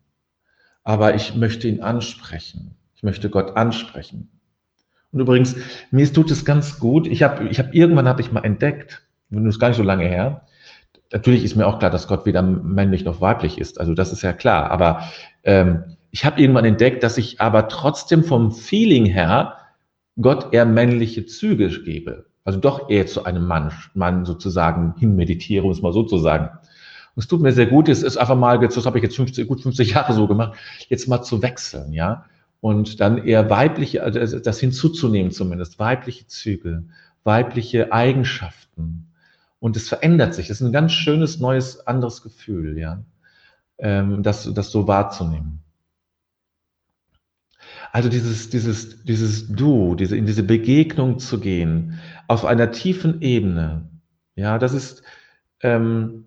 aber 0.84 1.14
ich 1.14 1.34
möchte 1.34 1.68
ihn 1.68 1.80
ansprechen. 1.80 2.74
Ich 2.94 3.04
möchte 3.04 3.30
Gott 3.30 3.56
ansprechen. 3.56 4.28
Und 5.12 5.20
übrigens, 5.20 5.56
mir 5.90 6.12
tut 6.12 6.30
es 6.30 6.44
ganz 6.44 6.80
gut. 6.80 7.06
Ich 7.06 7.22
habe 7.22 7.48
ich 7.48 7.60
hab, 7.60 7.72
irgendwann 7.72 8.08
habe 8.08 8.20
ich 8.20 8.32
mal 8.32 8.44
entdeckt, 8.44 9.02
nun 9.30 9.48
ist 9.48 9.60
gar 9.60 9.68
nicht 9.68 9.76
so 9.76 9.82
lange 9.82 10.04
her, 10.04 10.42
natürlich 11.12 11.44
ist 11.44 11.54
mir 11.54 11.66
auch 11.66 11.78
klar, 11.78 11.90
dass 11.90 12.08
Gott 12.08 12.26
weder 12.26 12.42
männlich 12.42 13.04
noch 13.04 13.20
weiblich 13.20 13.58
ist. 13.58 13.80
Also 13.80 13.94
das 13.94 14.12
ist 14.12 14.22
ja 14.22 14.32
klar. 14.32 14.70
Aber 14.70 15.04
ähm, 15.44 15.96
ich 16.10 16.24
habe 16.24 16.40
irgendwann 16.40 16.64
entdeckt, 16.64 17.02
dass 17.02 17.16
ich 17.16 17.40
aber 17.40 17.68
trotzdem 17.68 18.24
vom 18.24 18.52
Feeling 18.52 19.06
her 19.06 19.57
Gott 20.20 20.52
eher 20.52 20.66
männliche 20.66 21.26
Züge 21.26 21.68
gebe. 21.82 22.26
Also 22.44 22.58
doch 22.60 22.88
eher 22.88 23.06
zu 23.06 23.24
einem 23.24 23.46
Mann, 23.46 23.72
Mann 23.94 24.24
sozusagen 24.24 24.94
hinmeditiere, 24.98 25.64
um 25.64 25.70
es 25.70 25.82
mal 25.82 25.92
so 25.92 26.02
zu 26.02 26.18
sagen. 26.18 26.48
Und 27.14 27.22
es 27.22 27.28
tut 27.28 27.42
mir 27.42 27.52
sehr 27.52 27.66
gut, 27.66 27.88
es 27.88 28.02
ist 28.02 28.16
einfach 28.16 28.36
mal, 28.36 28.58
das 28.58 28.86
habe 28.86 28.98
ich 28.98 29.04
jetzt 29.04 29.16
50, 29.16 29.46
gut 29.46 29.60
50 29.60 29.90
Jahre 29.90 30.12
so 30.12 30.26
gemacht, 30.26 30.56
jetzt 30.88 31.08
mal 31.08 31.22
zu 31.22 31.42
wechseln, 31.42 31.92
ja. 31.92 32.24
Und 32.60 33.00
dann 33.00 33.18
eher 33.18 33.50
weibliche, 33.50 34.02
also 34.02 34.38
das 34.38 34.58
hinzuzunehmen 34.58 35.30
zumindest, 35.30 35.78
weibliche 35.78 36.26
Züge, 36.26 36.84
weibliche 37.22 37.92
Eigenschaften. 37.92 39.12
Und 39.60 39.76
es 39.76 39.88
verändert 39.88 40.34
sich. 40.34 40.48
Es 40.50 40.60
ist 40.60 40.66
ein 40.66 40.72
ganz 40.72 40.92
schönes, 40.92 41.40
neues, 41.40 41.86
anderes 41.86 42.22
Gefühl, 42.22 42.78
ja. 42.78 43.02
Ähm, 43.78 44.22
das, 44.22 44.52
das 44.54 44.70
so 44.70 44.88
wahrzunehmen. 44.88 45.62
Also 47.92 48.08
dieses, 48.08 48.50
dieses, 48.50 49.02
dieses 49.04 49.48
Du, 49.48 49.94
diese, 49.94 50.16
in 50.16 50.26
diese 50.26 50.42
Begegnung 50.42 51.18
zu 51.18 51.40
gehen, 51.40 51.98
auf 52.26 52.44
einer 52.44 52.70
tiefen 52.70 53.22
Ebene, 53.22 53.88
ja, 54.36 54.58
das 54.58 54.74
ist 54.74 55.02
ähm, 55.62 56.24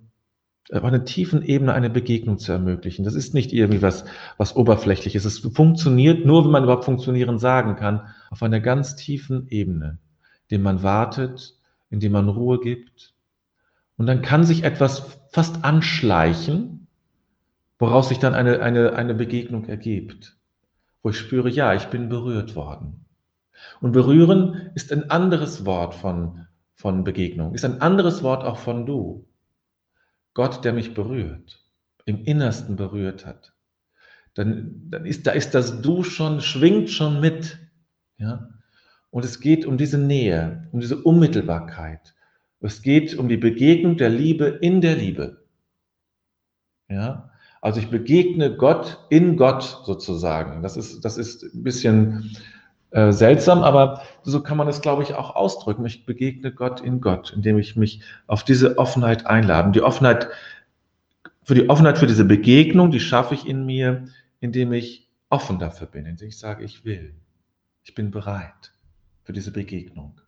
auf 0.72 0.84
einer 0.84 1.06
tiefen 1.06 1.44
Ebene 1.44 1.74
eine 1.74 1.89
Begegnung 1.89 2.38
zu 2.38 2.51
ermöglichen. 2.51 3.03
Das 3.03 3.13
ist 3.13 3.34
nicht 3.34 3.53
irgendwie 3.53 3.82
was, 3.82 4.06
was 4.38 4.56
oberflächliches. 4.56 5.25
Es 5.25 5.39
funktioniert 5.39 6.25
nur, 6.25 6.46
wenn 6.46 6.51
man 6.51 6.63
überhaupt 6.63 6.86
funktionieren 6.86 7.39
sagen 7.39 7.75
kann, 7.75 8.08
auf 8.30 8.41
einer 8.41 8.60
ganz 8.60 8.96
tiefen 8.96 9.48
Ebene, 9.50 10.00
indem 10.48 10.63
man 10.63 10.82
wartet, 10.84 11.56
indem 11.89 12.13
man 12.13 12.30
Ruhe 12.30 12.60
gibt. 12.60 13.13
Und 13.98 14.08
dann 14.08 14.22
kann 14.22 14.46
sich 14.46 14.63
etwas 14.63 15.20
fast 15.32 15.63
anschleichen, 15.63 16.88
woraus 17.77 18.10
sich 18.10 18.20
dann 18.20 18.34
eine, 18.34 18.62
eine, 18.62 18.94
eine 18.94 19.13
Begegnung 19.13 19.65
ergibt 19.65 20.38
wo 21.01 21.10
ich 21.10 21.17
spüre, 21.17 21.50
ja, 21.50 21.74
ich 21.74 21.86
bin 21.88 22.10
berührt 22.10 22.55
worden. 22.55 23.05
Und 23.79 23.91
berühren 23.91 24.72
ist 24.75 24.91
ein 24.91 25.10
anderes 25.10 25.65
Wort 25.65 25.93
von, 25.96 26.48
von 26.75 27.03
Begegnung, 27.03 27.53
ist 27.53 27.65
ein 27.65 27.81
anderes 27.81 28.24
Wort 28.24 28.43
auch 28.43 28.58
von 28.58 28.86
du. 28.86 29.27
Gott, 30.34 30.63
der 30.63 30.74
mich 30.74 30.93
berührt, 30.93 31.63
im 32.05 32.24
Innersten 32.24 32.75
berührt 32.75 33.25
hat. 33.25 33.53
Dann, 34.34 34.89
dann 34.89 35.05
ist, 35.05 35.27
da 35.27 35.31
ist 35.31 35.53
das 35.53 35.81
Du 35.81 36.03
schon, 36.03 36.41
schwingt 36.41 36.89
schon 36.89 37.20
mit. 37.20 37.60
Ja? 38.17 38.50
Und 39.10 39.25
es 39.25 39.41
geht 39.41 39.65
um 39.65 39.77
diese 39.77 39.98
Nähe, 39.98 40.70
um 40.72 40.79
diese 40.79 41.01
Unmittelbarkeit. 41.01 42.15
Es 42.62 42.81
geht 42.81 43.15
um 43.15 43.27
die 43.27 43.38
Begegnung 43.38 43.98
der 43.98 44.10
Liebe 44.10 44.46
in 44.46 44.79
der 44.79 44.96
Liebe. 44.96 45.46
Ja? 46.88 47.31
Also 47.62 47.80
ich 47.80 47.89
begegne 47.89 48.56
Gott 48.56 48.98
in 49.10 49.38
Gott 49.38 49.84
sozusagen. 49.86 50.63
Das 50.63 50.75
ist, 50.75 51.06
das 51.06 51.18
ist 51.18 51.44
ein 51.44 51.63
bisschen 51.63 52.36
äh, 52.89 53.12
seltsam, 53.12 53.62
aber 53.62 54.01
so 54.24 54.41
kann 54.41 54.58
man 54.58 54.68
es, 54.68 54.82
glaube 54.82 55.03
ich, 55.03 55.13
auch 55.13 55.36
ausdrücken. 55.36 55.86
Ich 55.86 56.06
begegne 56.06 56.51
Gott 56.51 56.82
in 56.82 57.01
Gott, 57.01 57.32
indem 57.34 57.60
ich 57.60 57.75
mich 57.75 58.01
auf 58.25 58.44
diese 58.44 58.80
Offenheit 58.80 59.27
einlade. 59.27 59.72
Die 59.72 59.84
Offenheit, 59.84 60.30
für 61.44 61.53
die 61.53 61.70
Offenheit 61.70 62.00
für 62.00 62.08
diese 62.08 62.25
Begegnung, 62.25 62.89
die 62.89 63.00
schaffe 63.00 63.36
ich 63.36 63.48
in 63.48 63.65
mir, 63.65 64.06
indem 64.39 64.74
ich 64.74 65.08
offen 65.30 65.60
dafür 65.60 65.88
bin, 65.88 66.08
indem 66.08 66.30
ich 66.30 66.39
sage, 66.39 66.63
ich 66.63 66.84
will. 66.84 67.13
Ich 67.84 67.94
bin 67.94 68.10
bereit 68.10 68.74
für 69.24 69.34
diese 69.34 69.51
Begegnung. 69.51 70.20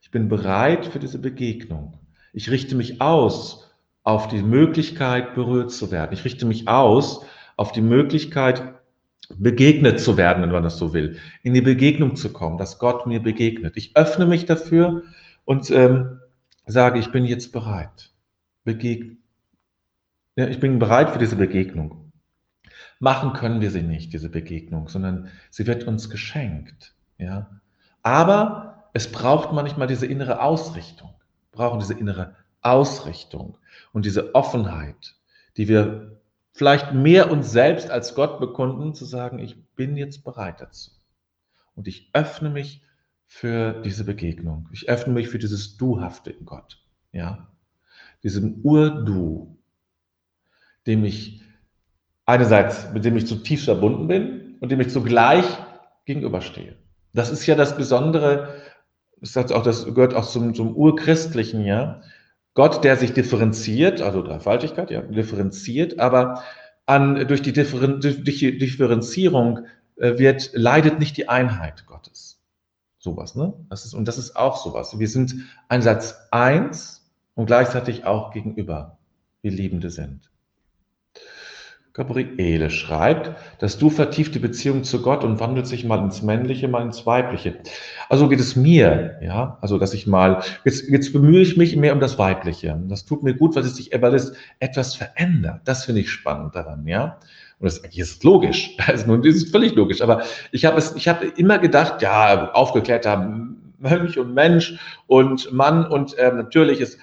Ich 0.00 0.10
bin 0.10 0.28
bereit 0.28 0.86
für 0.86 0.98
diese 0.98 1.18
Begegnung. 1.18 1.98
Ich 2.32 2.50
richte 2.50 2.74
mich 2.74 3.02
aus 3.02 3.67
auf 4.08 4.26
die 4.26 4.40
Möglichkeit, 4.40 5.34
berührt 5.34 5.70
zu 5.70 5.90
werden. 5.90 6.14
Ich 6.14 6.24
richte 6.24 6.46
mich 6.46 6.66
aus 6.66 7.26
auf 7.58 7.72
die 7.72 7.82
Möglichkeit, 7.82 8.62
begegnet 9.36 10.00
zu 10.00 10.16
werden, 10.16 10.42
wenn 10.42 10.50
man 10.50 10.62
das 10.62 10.78
so 10.78 10.94
will, 10.94 11.18
in 11.42 11.52
die 11.52 11.60
Begegnung 11.60 12.16
zu 12.16 12.32
kommen, 12.32 12.56
dass 12.56 12.78
Gott 12.78 13.06
mir 13.06 13.20
begegnet. 13.20 13.76
Ich 13.76 13.94
öffne 13.96 14.24
mich 14.24 14.46
dafür 14.46 15.02
und 15.44 15.70
ähm, 15.70 16.20
sage, 16.64 16.98
ich 16.98 17.12
bin 17.12 17.26
jetzt 17.26 17.52
bereit. 17.52 18.10
Begeg 18.64 19.18
ja, 20.36 20.46
ich 20.46 20.58
bin 20.58 20.78
bereit 20.78 21.10
für 21.10 21.18
diese 21.18 21.36
Begegnung. 21.36 22.10
Machen 23.00 23.34
können 23.34 23.60
wir 23.60 23.70
sie 23.70 23.82
nicht, 23.82 24.14
diese 24.14 24.30
Begegnung, 24.30 24.88
sondern 24.88 25.28
sie 25.50 25.66
wird 25.66 25.86
uns 25.86 26.08
geschenkt. 26.08 26.94
Ja? 27.18 27.60
Aber 28.02 28.88
es 28.94 29.12
braucht 29.12 29.52
manchmal 29.52 29.86
diese 29.86 30.06
innere 30.06 30.40
Ausrichtung, 30.40 31.10
wir 31.50 31.58
brauchen 31.58 31.80
diese 31.80 31.92
innere 31.92 32.36
Ausrichtung 32.62 33.57
und 33.92 34.04
diese 34.04 34.34
Offenheit, 34.34 35.16
die 35.56 35.68
wir 35.68 36.20
vielleicht 36.52 36.92
mehr 36.92 37.30
uns 37.30 37.50
selbst 37.50 37.90
als 37.90 38.14
Gott 38.14 38.40
bekunden, 38.40 38.94
zu 38.94 39.04
sagen, 39.04 39.38
ich 39.38 39.56
bin 39.74 39.96
jetzt 39.96 40.24
bereit 40.24 40.60
dazu. 40.60 40.90
Und 41.74 41.86
ich 41.86 42.10
öffne 42.12 42.50
mich 42.50 42.82
für 43.26 43.80
diese 43.82 44.04
Begegnung. 44.04 44.68
Ich 44.72 44.88
öffne 44.88 45.12
mich 45.12 45.28
für 45.28 45.38
dieses 45.38 45.76
Duhafte 45.76 46.30
in 46.30 46.44
Gott. 46.44 46.82
Ja? 47.12 47.48
Diesem 48.24 48.60
Ur-Du, 48.64 49.56
dem 50.86 51.04
ich 51.04 51.42
einerseits, 52.26 52.92
mit 52.92 53.04
dem 53.04 53.16
ich 53.16 53.26
zutiefst 53.26 53.66
verbunden 53.66 54.08
bin 54.08 54.56
und 54.60 54.70
dem 54.70 54.80
ich 54.80 54.90
zugleich 54.90 55.44
gegenüberstehe. 56.06 56.76
Das 57.12 57.30
ist 57.30 57.46
ja 57.46 57.54
das 57.54 57.76
Besondere, 57.76 58.62
das, 59.20 59.36
auch, 59.36 59.62
das 59.62 59.84
gehört 59.84 60.14
auch 60.14 60.26
zum, 60.26 60.54
zum 60.54 60.74
Urchristlichen, 60.74 61.64
ja, 61.64 62.02
Gott, 62.58 62.82
der 62.82 62.96
sich 62.96 63.12
differenziert, 63.12 64.02
also 64.02 64.20
Dreifaltigkeit, 64.20 64.90
ja, 64.90 65.00
differenziert, 65.00 66.00
aber 66.00 66.42
an, 66.86 67.28
durch, 67.28 67.40
die 67.40 67.52
Differen, 67.52 68.00
durch 68.00 68.24
die 68.24 68.58
Differenzierung 68.58 69.66
äh, 69.94 70.18
wird, 70.18 70.50
leidet 70.54 70.98
nicht 70.98 71.16
die 71.16 71.28
Einheit 71.28 71.86
Gottes. 71.86 72.42
Sowas, 72.98 73.36
ne? 73.36 73.54
Das 73.70 73.84
ist, 73.84 73.94
und 73.94 74.08
das 74.08 74.18
ist 74.18 74.34
auch 74.34 74.56
sowas. 74.56 74.98
Wir 74.98 75.06
sind 75.06 75.36
einerseits 75.68 76.16
eins 76.32 77.08
und 77.36 77.46
gleichzeitig 77.46 78.06
auch 78.06 78.32
gegenüber, 78.32 78.98
wie 79.40 79.50
Liebende 79.50 79.90
sind. 79.90 80.28
Gabriele 81.98 82.70
schreibt, 82.70 83.32
dass 83.58 83.76
du 83.76 83.90
vertieft 83.90 84.32
die 84.32 84.38
Beziehung 84.38 84.84
zu 84.84 85.02
Gott 85.02 85.24
und 85.24 85.40
wandelt 85.40 85.66
sich 85.66 85.84
mal 85.84 85.98
ins 85.98 86.22
Männliche, 86.22 86.68
mal 86.68 86.82
ins 86.82 87.04
Weibliche. 87.06 87.58
Also 88.08 88.28
geht 88.28 88.38
es 88.38 88.54
mir, 88.54 89.18
ja, 89.20 89.58
also 89.60 89.78
dass 89.78 89.94
ich 89.94 90.06
mal, 90.06 90.42
jetzt, 90.64 90.88
jetzt 90.88 91.12
bemühe 91.12 91.42
ich 91.42 91.56
mich 91.56 91.74
mehr 91.74 91.92
um 91.92 91.98
das 91.98 92.16
Weibliche. 92.16 92.80
Das 92.86 93.04
tut 93.04 93.24
mir 93.24 93.34
gut, 93.34 93.56
weil 93.56 93.64
es 93.64 93.74
sich 93.74 93.90
weil 93.92 94.16
etwas 94.60 94.94
verändert. 94.94 95.62
Das 95.64 95.86
finde 95.86 96.02
ich 96.02 96.10
spannend 96.10 96.54
daran, 96.54 96.86
ja. 96.86 97.18
Und 97.58 97.66
das 97.66 97.78
ist 97.78 98.22
logisch. 98.22 98.76
Also, 98.86 99.16
das 99.16 99.34
ist 99.34 99.50
völlig 99.50 99.74
logisch. 99.74 100.00
Aber 100.00 100.22
ich 100.52 100.64
habe 100.64 100.78
es, 100.78 100.94
ich 100.94 101.08
habe 101.08 101.26
immer 101.26 101.58
gedacht, 101.58 102.00
ja, 102.00 102.52
aufgeklärter 102.52 103.16
Mönch 103.78 104.16
und 104.16 104.34
Mensch 104.34 104.78
und 105.08 105.52
Mann 105.52 105.84
und 105.84 106.16
äh, 106.16 106.30
natürlich 106.30 106.80
ist, 106.80 106.96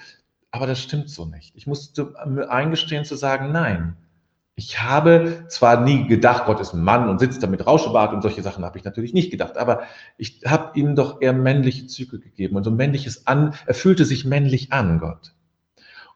aber 0.52 0.66
das 0.66 0.80
stimmt 0.80 1.10
so 1.10 1.26
nicht. 1.26 1.54
Ich 1.54 1.66
musste 1.66 2.14
eingestehen 2.48 3.04
zu 3.04 3.14
sagen, 3.14 3.52
nein 3.52 3.94
ich 4.58 4.82
habe 4.82 5.44
zwar 5.48 5.82
nie 5.82 6.06
gedacht, 6.08 6.46
Gott 6.46 6.60
ist 6.60 6.72
ein 6.72 6.82
Mann 6.82 7.10
und 7.10 7.18
sitzt 7.18 7.42
da 7.42 7.46
mit 7.46 7.66
Rauschebart 7.66 8.14
und 8.14 8.22
solche 8.22 8.42
Sachen 8.42 8.64
habe 8.64 8.78
ich 8.78 8.84
natürlich 8.84 9.12
nicht 9.12 9.30
gedacht, 9.30 9.58
aber 9.58 9.82
ich 10.16 10.40
habe 10.46 10.78
ihm 10.78 10.96
doch 10.96 11.20
eher 11.20 11.34
männliche 11.34 11.86
Züge 11.86 12.18
gegeben 12.18 12.56
und 12.56 12.64
so 12.64 12.70
männliches 12.70 13.26
an, 13.26 13.54
er 13.66 13.74
fühlte 13.74 14.06
sich 14.06 14.24
männlich 14.24 14.72
an, 14.72 14.98
Gott. 14.98 15.34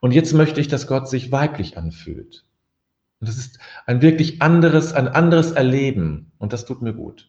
Und 0.00 0.12
jetzt 0.12 0.32
möchte 0.32 0.58
ich, 0.58 0.68
dass 0.68 0.86
Gott 0.86 1.06
sich 1.06 1.30
weiblich 1.30 1.76
anfühlt. 1.76 2.46
Und 3.20 3.28
das 3.28 3.36
ist 3.36 3.58
ein 3.84 4.00
wirklich 4.00 4.40
anderes, 4.40 4.94
ein 4.94 5.08
anderes 5.08 5.52
Erleben 5.52 6.32
und 6.38 6.54
das 6.54 6.64
tut 6.64 6.80
mir 6.80 6.94
gut. 6.94 7.28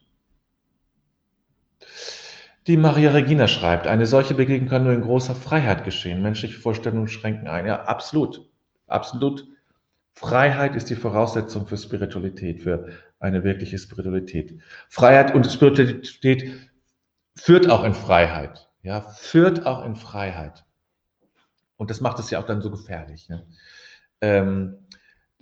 Die 2.67 2.77
Maria 2.77 3.11
Regina 3.11 3.49
schreibt, 3.49 3.85
eine 3.85 4.05
solche 4.05 4.33
Begegnung 4.33 4.69
kann 4.69 4.85
nur 4.85 4.93
in 4.93 5.01
großer 5.01 5.35
Freiheit 5.35 5.83
geschehen. 5.83 6.21
Menschliche 6.21 6.57
Vorstellungen 6.57 7.09
schränken 7.09 7.49
ein. 7.49 7.65
Ja, 7.65 7.83
absolut. 7.83 8.47
Absolut 8.87 9.45
Freiheit 10.21 10.75
ist 10.75 10.91
die 10.91 10.95
Voraussetzung 10.95 11.65
für 11.65 11.77
Spiritualität, 11.77 12.61
für 12.61 12.89
eine 13.19 13.43
wirkliche 13.43 13.79
Spiritualität. 13.79 14.61
Freiheit 14.87 15.33
und 15.33 15.51
Spiritualität 15.51 16.69
führt 17.35 17.67
auch 17.67 17.83
in 17.83 17.95
Freiheit. 17.95 18.69
Ja, 18.83 19.01
führt 19.01 19.65
auch 19.65 19.83
in 19.83 19.95
Freiheit. 19.95 20.63
Und 21.75 21.89
das 21.89 22.01
macht 22.01 22.19
es 22.19 22.29
ja 22.29 22.39
auch 22.39 22.45
dann 22.45 22.61
so 22.61 22.69
gefährlich. 22.69 23.29
Ne? 23.29 23.47
Ähm, 24.21 24.77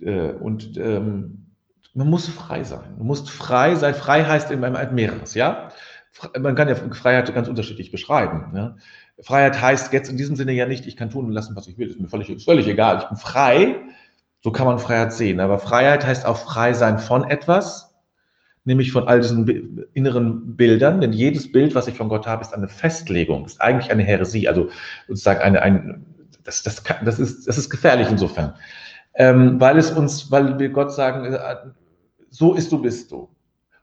äh, 0.00 0.32
und 0.32 0.78
ähm, 0.78 1.54
man 1.92 2.08
muss 2.08 2.26
frei 2.28 2.64
sein. 2.64 2.94
Man 2.96 3.06
muss 3.06 3.28
frei 3.28 3.74
sein. 3.74 3.94
Frei 3.94 4.24
heißt 4.24 4.50
in 4.50 4.64
einem 4.64 4.94
mehreres, 4.94 5.34
ja. 5.34 5.72
Man 6.38 6.54
kann 6.54 6.68
ja 6.68 6.74
Freiheit 6.74 7.32
ganz 7.34 7.48
unterschiedlich 7.48 7.90
beschreiben. 7.90 8.50
Ne? 8.52 8.78
Freiheit 9.20 9.60
heißt 9.60 9.92
jetzt 9.92 10.08
in 10.08 10.16
diesem 10.16 10.36
Sinne 10.36 10.52
ja 10.52 10.64
nicht, 10.64 10.86
ich 10.86 10.96
kann 10.96 11.10
tun 11.10 11.26
und 11.26 11.32
lassen, 11.32 11.54
was 11.54 11.66
ich 11.66 11.76
will. 11.76 11.88
Ist 11.88 12.00
mir 12.00 12.08
völlig, 12.08 12.30
ist 12.30 12.46
völlig 12.46 12.66
egal. 12.66 13.00
Ich 13.02 13.08
bin 13.08 13.18
frei 13.18 13.76
so 14.42 14.50
kann 14.50 14.66
man 14.66 14.78
Freiheit 14.78 15.12
sehen. 15.12 15.40
Aber 15.40 15.58
Freiheit 15.58 16.06
heißt 16.06 16.24
auch 16.24 16.38
frei 16.38 16.72
sein 16.72 16.98
von 16.98 17.28
etwas, 17.28 17.94
nämlich 18.64 18.92
von 18.92 19.06
all 19.08 19.20
diesen 19.20 19.84
inneren 19.92 20.56
Bildern. 20.56 21.00
Denn 21.00 21.12
jedes 21.12 21.50
Bild, 21.50 21.74
was 21.74 21.88
ich 21.88 21.96
von 21.96 22.08
Gott 22.08 22.26
habe, 22.26 22.42
ist 22.42 22.54
eine 22.54 22.68
Festlegung, 22.68 23.44
ist 23.44 23.60
eigentlich 23.60 23.90
eine 23.90 24.02
Heresie. 24.02 24.48
Also 24.48 24.70
sozusagen 25.08 25.40
eine, 25.40 25.62
ein, 25.62 26.06
das, 26.44 26.62
das, 26.62 26.84
kann, 26.84 27.04
das, 27.04 27.18
ist, 27.18 27.46
das 27.46 27.58
ist 27.58 27.70
gefährlich 27.70 28.08
insofern. 28.10 28.54
Ähm, 29.14 29.60
weil 29.60 29.76
es 29.76 29.90
uns, 29.90 30.30
weil 30.30 30.58
wir 30.58 30.70
Gott 30.70 30.92
sagen, 30.92 31.32
äh, 31.32 31.56
so 32.30 32.54
ist 32.54 32.72
du, 32.72 32.80
bist 32.80 33.10
du. 33.10 33.28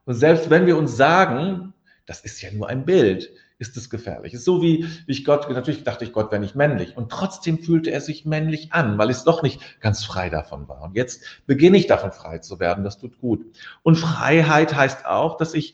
Und 0.05 0.15
selbst 0.15 0.49
wenn 0.49 0.65
wir 0.65 0.77
uns 0.77 0.95
sagen, 0.95 1.73
das 2.05 2.21
ist 2.21 2.41
ja 2.41 2.49
nur 2.51 2.69
ein 2.69 2.85
Bild, 2.85 3.29
ist 3.59 3.75
es 3.75 3.89
gefährlich. 3.89 4.33
Ist 4.33 4.45
so 4.45 4.61
wie, 4.61 4.85
wie 5.05 5.11
ich 5.11 5.25
Gott, 5.25 5.49
natürlich 5.49 5.83
dachte 5.83 6.05
ich, 6.05 6.13
Gott 6.13 6.31
wäre 6.31 6.41
nicht 6.41 6.55
männlich. 6.55 6.95
Und 6.95 7.11
trotzdem 7.11 7.57
fühlte 7.59 7.91
er 7.91 8.01
sich 8.01 8.25
männlich 8.25 8.71
an, 8.73 8.97
weil 8.97 9.09
es 9.09 9.23
doch 9.23 9.41
nicht 9.41 9.81
ganz 9.81 10.05
frei 10.05 10.29
davon 10.29 10.67
war. 10.67 10.83
Und 10.83 10.95
jetzt 10.95 11.23
beginne 11.47 11.77
ich 11.77 11.87
davon 11.87 12.11
frei 12.11 12.37
zu 12.39 12.59
werden. 12.59 12.83
Das 12.83 12.99
tut 12.99 13.19
gut. 13.19 13.45
Und 13.83 13.95
Freiheit 13.95 14.75
heißt 14.75 15.05
auch, 15.05 15.37
dass 15.37 15.55
ich, 15.55 15.73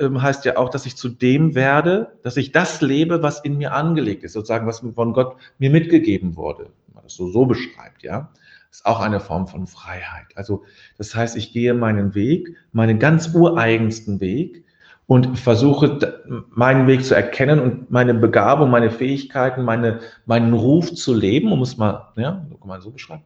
ähm, 0.00 0.22
heißt 0.22 0.44
ja 0.44 0.56
auch, 0.56 0.70
dass 0.70 0.86
ich 0.86 0.96
zu 0.96 1.08
dem 1.08 1.54
werde, 1.54 2.18
dass 2.22 2.36
ich 2.36 2.50
das 2.50 2.80
lebe, 2.80 3.22
was 3.22 3.40
in 3.40 3.58
mir 3.58 3.72
angelegt 3.72 4.24
ist, 4.24 4.32
sozusagen, 4.32 4.66
was 4.66 4.80
von 4.80 5.12
Gott 5.12 5.36
mir 5.58 5.70
mitgegeben 5.70 6.36
wurde. 6.36 6.70
Wenn 6.86 6.94
man 6.94 7.04
das 7.04 7.14
so, 7.14 7.30
so 7.30 7.46
beschreibt, 7.46 8.02
ja. 8.02 8.32
Ist 8.72 8.86
auch 8.86 8.98
eine 8.98 9.20
Form 9.20 9.46
von 9.46 9.68
Freiheit. 9.68 10.26
Also, 10.34 10.64
das 10.98 11.14
heißt, 11.14 11.36
ich 11.36 11.52
gehe 11.52 11.74
meinen 11.74 12.16
Weg, 12.16 12.56
meinen 12.72 12.98
ganz 12.98 13.32
ureigensten 13.32 14.18
Weg, 14.18 14.64
und 15.06 15.38
versuche 15.38 16.46
meinen 16.50 16.86
Weg 16.86 17.04
zu 17.04 17.14
erkennen 17.14 17.60
und 17.60 17.90
meine 17.90 18.14
Begabung, 18.14 18.70
meine 18.70 18.90
Fähigkeiten, 18.90 19.62
meine, 19.62 20.00
meinen 20.24 20.52
Ruf 20.54 20.94
zu 20.94 21.14
leben, 21.14 21.52
um 21.52 21.62
es 21.62 21.76
mal, 21.76 22.12
ja, 22.16 22.46
mal 22.64 22.80
so 22.80 22.90
beschreiben. 22.90 23.24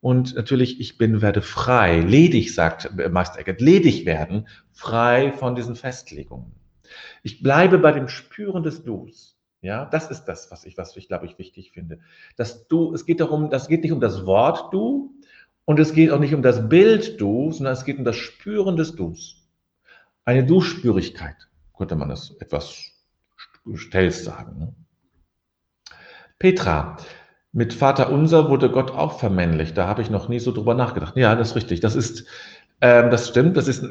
Und 0.00 0.34
natürlich, 0.34 0.80
ich 0.80 0.98
bin, 0.98 1.22
werde 1.22 1.42
frei, 1.42 2.00
ledig, 2.00 2.54
sagt 2.54 2.90
Meister 3.12 3.38
Eckert, 3.38 3.60
ledig 3.60 4.04
werden, 4.04 4.48
frei 4.72 5.32
von 5.32 5.54
diesen 5.54 5.76
Festlegungen. 5.76 6.50
Ich 7.22 7.40
bleibe 7.42 7.78
bei 7.78 7.92
dem 7.92 8.08
Spüren 8.08 8.64
des 8.64 8.82
Dus. 8.82 9.38
Ja, 9.60 9.84
das 9.84 10.10
ist 10.10 10.24
das, 10.24 10.50
was 10.50 10.64
ich, 10.64 10.76
was 10.76 10.96
ich 10.96 11.06
glaube 11.06 11.26
ich 11.26 11.38
wichtig 11.38 11.70
finde. 11.70 12.00
Das 12.36 12.66
Du, 12.66 12.92
es 12.94 13.06
geht 13.06 13.20
darum, 13.20 13.48
das 13.48 13.68
geht 13.68 13.84
nicht 13.84 13.92
um 13.92 14.00
das 14.00 14.26
Wort 14.26 14.74
Du 14.74 15.14
und 15.66 15.78
es 15.78 15.92
geht 15.92 16.10
auch 16.10 16.18
nicht 16.18 16.34
um 16.34 16.42
das 16.42 16.68
Bild 16.68 17.20
Du, 17.20 17.52
sondern 17.52 17.72
es 17.72 17.84
geht 17.84 17.98
um 17.98 18.04
das 18.04 18.16
Spüren 18.16 18.76
des 18.76 18.96
Dus. 18.96 19.41
Eine 20.24 20.44
Du-Spürigkeit 20.44 21.48
könnte 21.76 21.96
man 21.96 22.08
das 22.08 22.30
etwas 22.40 22.92
stellst 23.76 24.24
sagen. 24.24 24.58
Ne? 24.58 24.74
Petra, 26.38 26.96
mit 27.52 27.72
Vater 27.74 28.10
Unser 28.10 28.48
wurde 28.48 28.70
Gott 28.70 28.90
auch 28.90 29.18
vermännlicht. 29.18 29.76
Da 29.76 29.86
habe 29.86 30.02
ich 30.02 30.10
noch 30.10 30.28
nie 30.28 30.40
so 30.40 30.52
drüber 30.52 30.74
nachgedacht. 30.74 31.16
Ja, 31.16 31.34
das 31.34 31.50
ist 31.50 31.56
richtig. 31.56 31.80
Das 31.80 31.94
ist, 31.94 32.26
ähm, 32.80 33.10
das 33.10 33.28
stimmt, 33.28 33.56
das 33.56 33.68
ist 33.68 33.84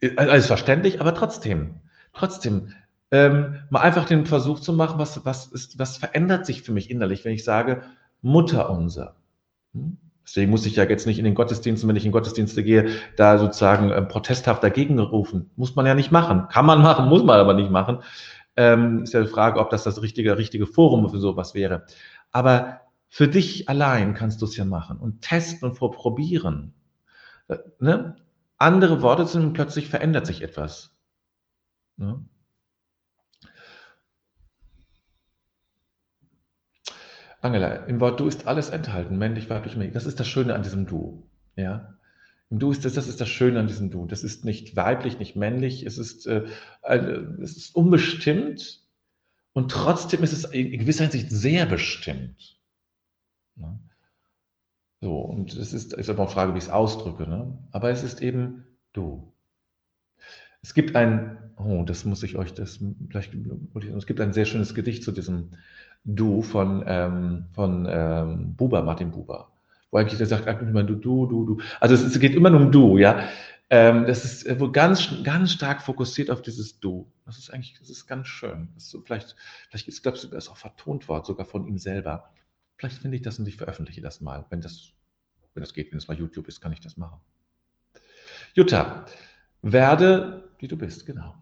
äh, 0.00 0.16
alles 0.16 0.46
verständlich, 0.46 1.00
aber 1.00 1.14
trotzdem, 1.14 1.76
trotzdem, 2.12 2.72
ähm, 3.10 3.60
mal 3.70 3.80
einfach 3.80 4.06
den 4.06 4.26
Versuch 4.26 4.60
zu 4.60 4.72
machen, 4.72 4.98
was, 4.98 5.24
was, 5.24 5.46
ist, 5.46 5.78
was 5.78 5.98
verändert 5.98 6.44
sich 6.46 6.62
für 6.62 6.72
mich 6.72 6.90
innerlich, 6.90 7.24
wenn 7.24 7.34
ich 7.34 7.44
sage, 7.44 7.82
Mutter 8.20 8.70
unser. 8.70 9.16
Hm? 9.74 9.98
Deswegen 10.24 10.50
muss 10.50 10.66
ich 10.66 10.76
ja 10.76 10.84
jetzt 10.84 11.06
nicht 11.06 11.18
in 11.18 11.24
den 11.24 11.34
Gottesdiensten, 11.34 11.88
wenn 11.88 11.96
ich 11.96 12.06
in 12.06 12.12
Gottesdienste 12.12 12.62
gehe, 12.62 12.90
da 13.16 13.38
sozusagen 13.38 13.90
äh, 13.90 14.02
protesthaft 14.02 14.62
dagegen 14.62 14.98
rufen. 14.98 15.50
Muss 15.56 15.74
man 15.74 15.86
ja 15.86 15.94
nicht 15.94 16.12
machen. 16.12 16.48
Kann 16.48 16.66
man 16.66 16.80
machen, 16.80 17.08
muss 17.08 17.24
man 17.24 17.40
aber 17.40 17.54
nicht 17.54 17.70
machen. 17.70 18.02
Ähm, 18.56 19.02
ist 19.02 19.14
ja 19.14 19.22
die 19.22 19.28
Frage, 19.28 19.58
ob 19.58 19.70
das 19.70 19.82
das 19.82 20.02
richtige, 20.02 20.38
richtige 20.38 20.66
Forum 20.66 21.08
für 21.08 21.18
sowas 21.18 21.54
wäre. 21.54 21.86
Aber 22.30 22.80
für 23.08 23.28
dich 23.28 23.68
allein 23.68 24.14
kannst 24.14 24.40
du 24.40 24.46
es 24.46 24.56
ja 24.56 24.64
machen 24.64 24.98
und 24.98 25.22
testen 25.22 25.68
und 25.68 25.78
probieren. 25.78 26.74
Äh, 27.48 27.58
ne? 27.78 28.16
Andere 28.58 29.02
Worte 29.02 29.26
sind 29.26 29.54
plötzlich 29.54 29.88
verändert 29.88 30.26
sich 30.26 30.42
etwas. 30.42 30.94
Ne? 31.96 32.24
Angela, 37.42 37.74
im 37.86 38.00
Wort 38.00 38.20
Du 38.20 38.28
ist 38.28 38.46
alles 38.46 38.70
enthalten, 38.70 39.18
männlich, 39.18 39.50
weiblich, 39.50 39.76
männlich. 39.76 39.94
Das 39.94 40.06
ist 40.06 40.20
das 40.20 40.28
Schöne 40.28 40.54
an 40.54 40.62
diesem 40.62 40.86
Du. 40.86 41.28
Ja? 41.56 41.98
Im 42.50 42.60
Du 42.60 42.70
ist 42.70 42.84
das, 42.84 42.94
das 42.94 43.08
ist 43.08 43.20
das 43.20 43.28
Schöne 43.28 43.58
an 43.58 43.66
diesem 43.66 43.90
Du. 43.90 44.06
Das 44.06 44.22
ist 44.22 44.44
nicht 44.44 44.76
weiblich, 44.76 45.18
nicht 45.18 45.34
männlich. 45.34 45.84
Es 45.84 45.98
ist, 45.98 46.26
äh, 46.26 46.44
es 47.42 47.56
ist 47.56 47.74
unbestimmt 47.74 48.80
und 49.52 49.72
trotzdem 49.72 50.22
ist 50.22 50.32
es 50.32 50.44
in 50.44 50.78
gewisser 50.78 51.04
Hinsicht 51.04 51.30
sehr 51.30 51.66
bestimmt. 51.66 52.60
Ne? 53.56 53.78
So, 55.00 55.18
und 55.18 55.52
es 55.52 55.72
ist, 55.72 55.94
ist 55.94 56.10
aber 56.10 56.22
eine 56.22 56.30
Frage, 56.30 56.54
wie 56.54 56.58
ich 56.58 56.64
es 56.64 56.70
ausdrücke. 56.70 57.28
Ne? 57.28 57.58
Aber 57.72 57.90
es 57.90 58.04
ist 58.04 58.22
eben 58.22 58.64
Du. 58.92 59.32
Es 60.62 60.74
gibt 60.74 60.94
ein, 60.94 61.38
oh, 61.56 61.82
das 61.84 62.04
muss 62.04 62.22
ich 62.22 62.36
euch, 62.36 62.54
das 62.54 62.78
vielleicht, 63.08 63.34
es 63.34 64.06
gibt 64.06 64.20
ein 64.20 64.32
sehr 64.32 64.44
schönes 64.44 64.74
Gedicht 64.74 65.02
zu 65.02 65.10
diesem 65.10 65.50
Du 66.04 66.42
von, 66.42 66.82
ähm, 66.86 67.46
von 67.52 67.86
ähm, 67.88 68.56
Buber, 68.56 68.82
Martin 68.82 69.10
Buber, 69.10 69.52
wo 69.90 69.98
eigentlich 69.98 70.18
der 70.18 70.26
sagt, 70.26 70.46
immer 70.62 70.82
du, 70.82 70.96
du, 70.96 71.26
du, 71.26 71.44
du. 71.44 71.60
Also 71.80 71.94
es, 71.94 72.02
es 72.02 72.18
geht 72.18 72.34
immer 72.34 72.50
nur 72.50 72.60
um 72.60 72.72
Du, 72.72 72.98
ja. 72.98 73.28
Ähm, 73.70 74.06
das 74.06 74.24
ist 74.24 74.46
äh, 74.46 74.60
wo 74.60 74.70
ganz, 74.70 75.08
ganz 75.22 75.52
stark 75.52 75.80
fokussiert 75.80 76.30
auf 76.30 76.42
dieses 76.42 76.80
Du. 76.80 77.10
Das 77.24 77.38
ist 77.38 77.50
eigentlich, 77.50 77.78
das 77.78 77.88
ist 77.88 78.06
ganz 78.06 78.26
schön. 78.26 78.68
Das 78.74 78.84
ist 78.84 78.90
so, 78.90 79.00
vielleicht, 79.00 79.34
vielleicht 79.70 79.88
ist, 79.88 80.02
glaubst 80.02 80.24
du, 80.24 80.28
das 80.28 80.44
ist 80.44 80.50
auch 80.50 80.58
vertont 80.58 81.08
worden, 81.08 81.24
sogar 81.24 81.46
von 81.46 81.66
ihm 81.66 81.78
selber. 81.78 82.30
Vielleicht 82.76 82.98
finde 82.98 83.16
ich 83.16 83.22
das 83.22 83.38
und 83.38 83.48
ich 83.48 83.56
veröffentliche 83.56 84.02
das 84.02 84.20
mal. 84.20 84.44
Wenn 84.50 84.60
das, 84.60 84.92
wenn 85.54 85.62
das 85.62 85.72
geht, 85.72 85.90
wenn 85.92 85.98
es 85.98 86.06
bei 86.06 86.14
YouTube 86.14 86.48
ist, 86.48 86.60
kann 86.60 86.72
ich 86.72 86.80
das 86.80 86.96
machen. 86.96 87.20
Jutta, 88.54 89.06
werde, 89.62 90.50
wie 90.58 90.68
du 90.68 90.76
bist, 90.76 91.06
genau. 91.06 91.41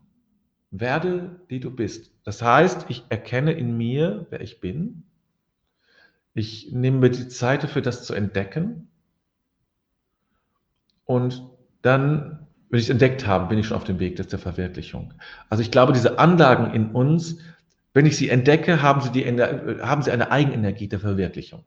Werde, 0.70 1.40
wie 1.48 1.60
du 1.60 1.70
bist. 1.70 2.12
Das 2.24 2.42
heißt, 2.42 2.86
ich 2.88 3.04
erkenne 3.08 3.52
in 3.52 3.76
mir, 3.76 4.26
wer 4.30 4.40
ich 4.40 4.60
bin. 4.60 5.02
Ich 6.32 6.70
nehme 6.72 6.98
mir 6.98 7.10
die 7.10 7.28
Zeit 7.28 7.64
dafür, 7.64 7.82
das 7.82 8.04
zu 8.04 8.14
entdecken. 8.14 8.88
Und 11.04 11.42
dann, 11.82 12.46
wenn 12.68 12.78
ich 12.78 12.86
es 12.86 12.90
entdeckt 12.90 13.26
habe, 13.26 13.48
bin 13.48 13.58
ich 13.58 13.66
schon 13.66 13.76
auf 13.76 13.84
dem 13.84 13.98
Weg 13.98 14.14
der 14.14 14.38
Verwirklichung. 14.38 15.12
Also 15.48 15.62
ich 15.62 15.72
glaube, 15.72 15.92
diese 15.92 16.20
Anlagen 16.20 16.72
in 16.72 16.92
uns, 16.92 17.38
wenn 17.92 18.06
ich 18.06 18.16
sie 18.16 18.28
entdecke, 18.28 18.80
haben 18.80 19.00
sie, 19.00 19.10
die, 19.10 19.24
haben 19.24 20.02
sie 20.02 20.12
eine 20.12 20.30
Eigenenergie 20.30 20.86
der 20.86 21.00
Verwirklichung. 21.00 21.64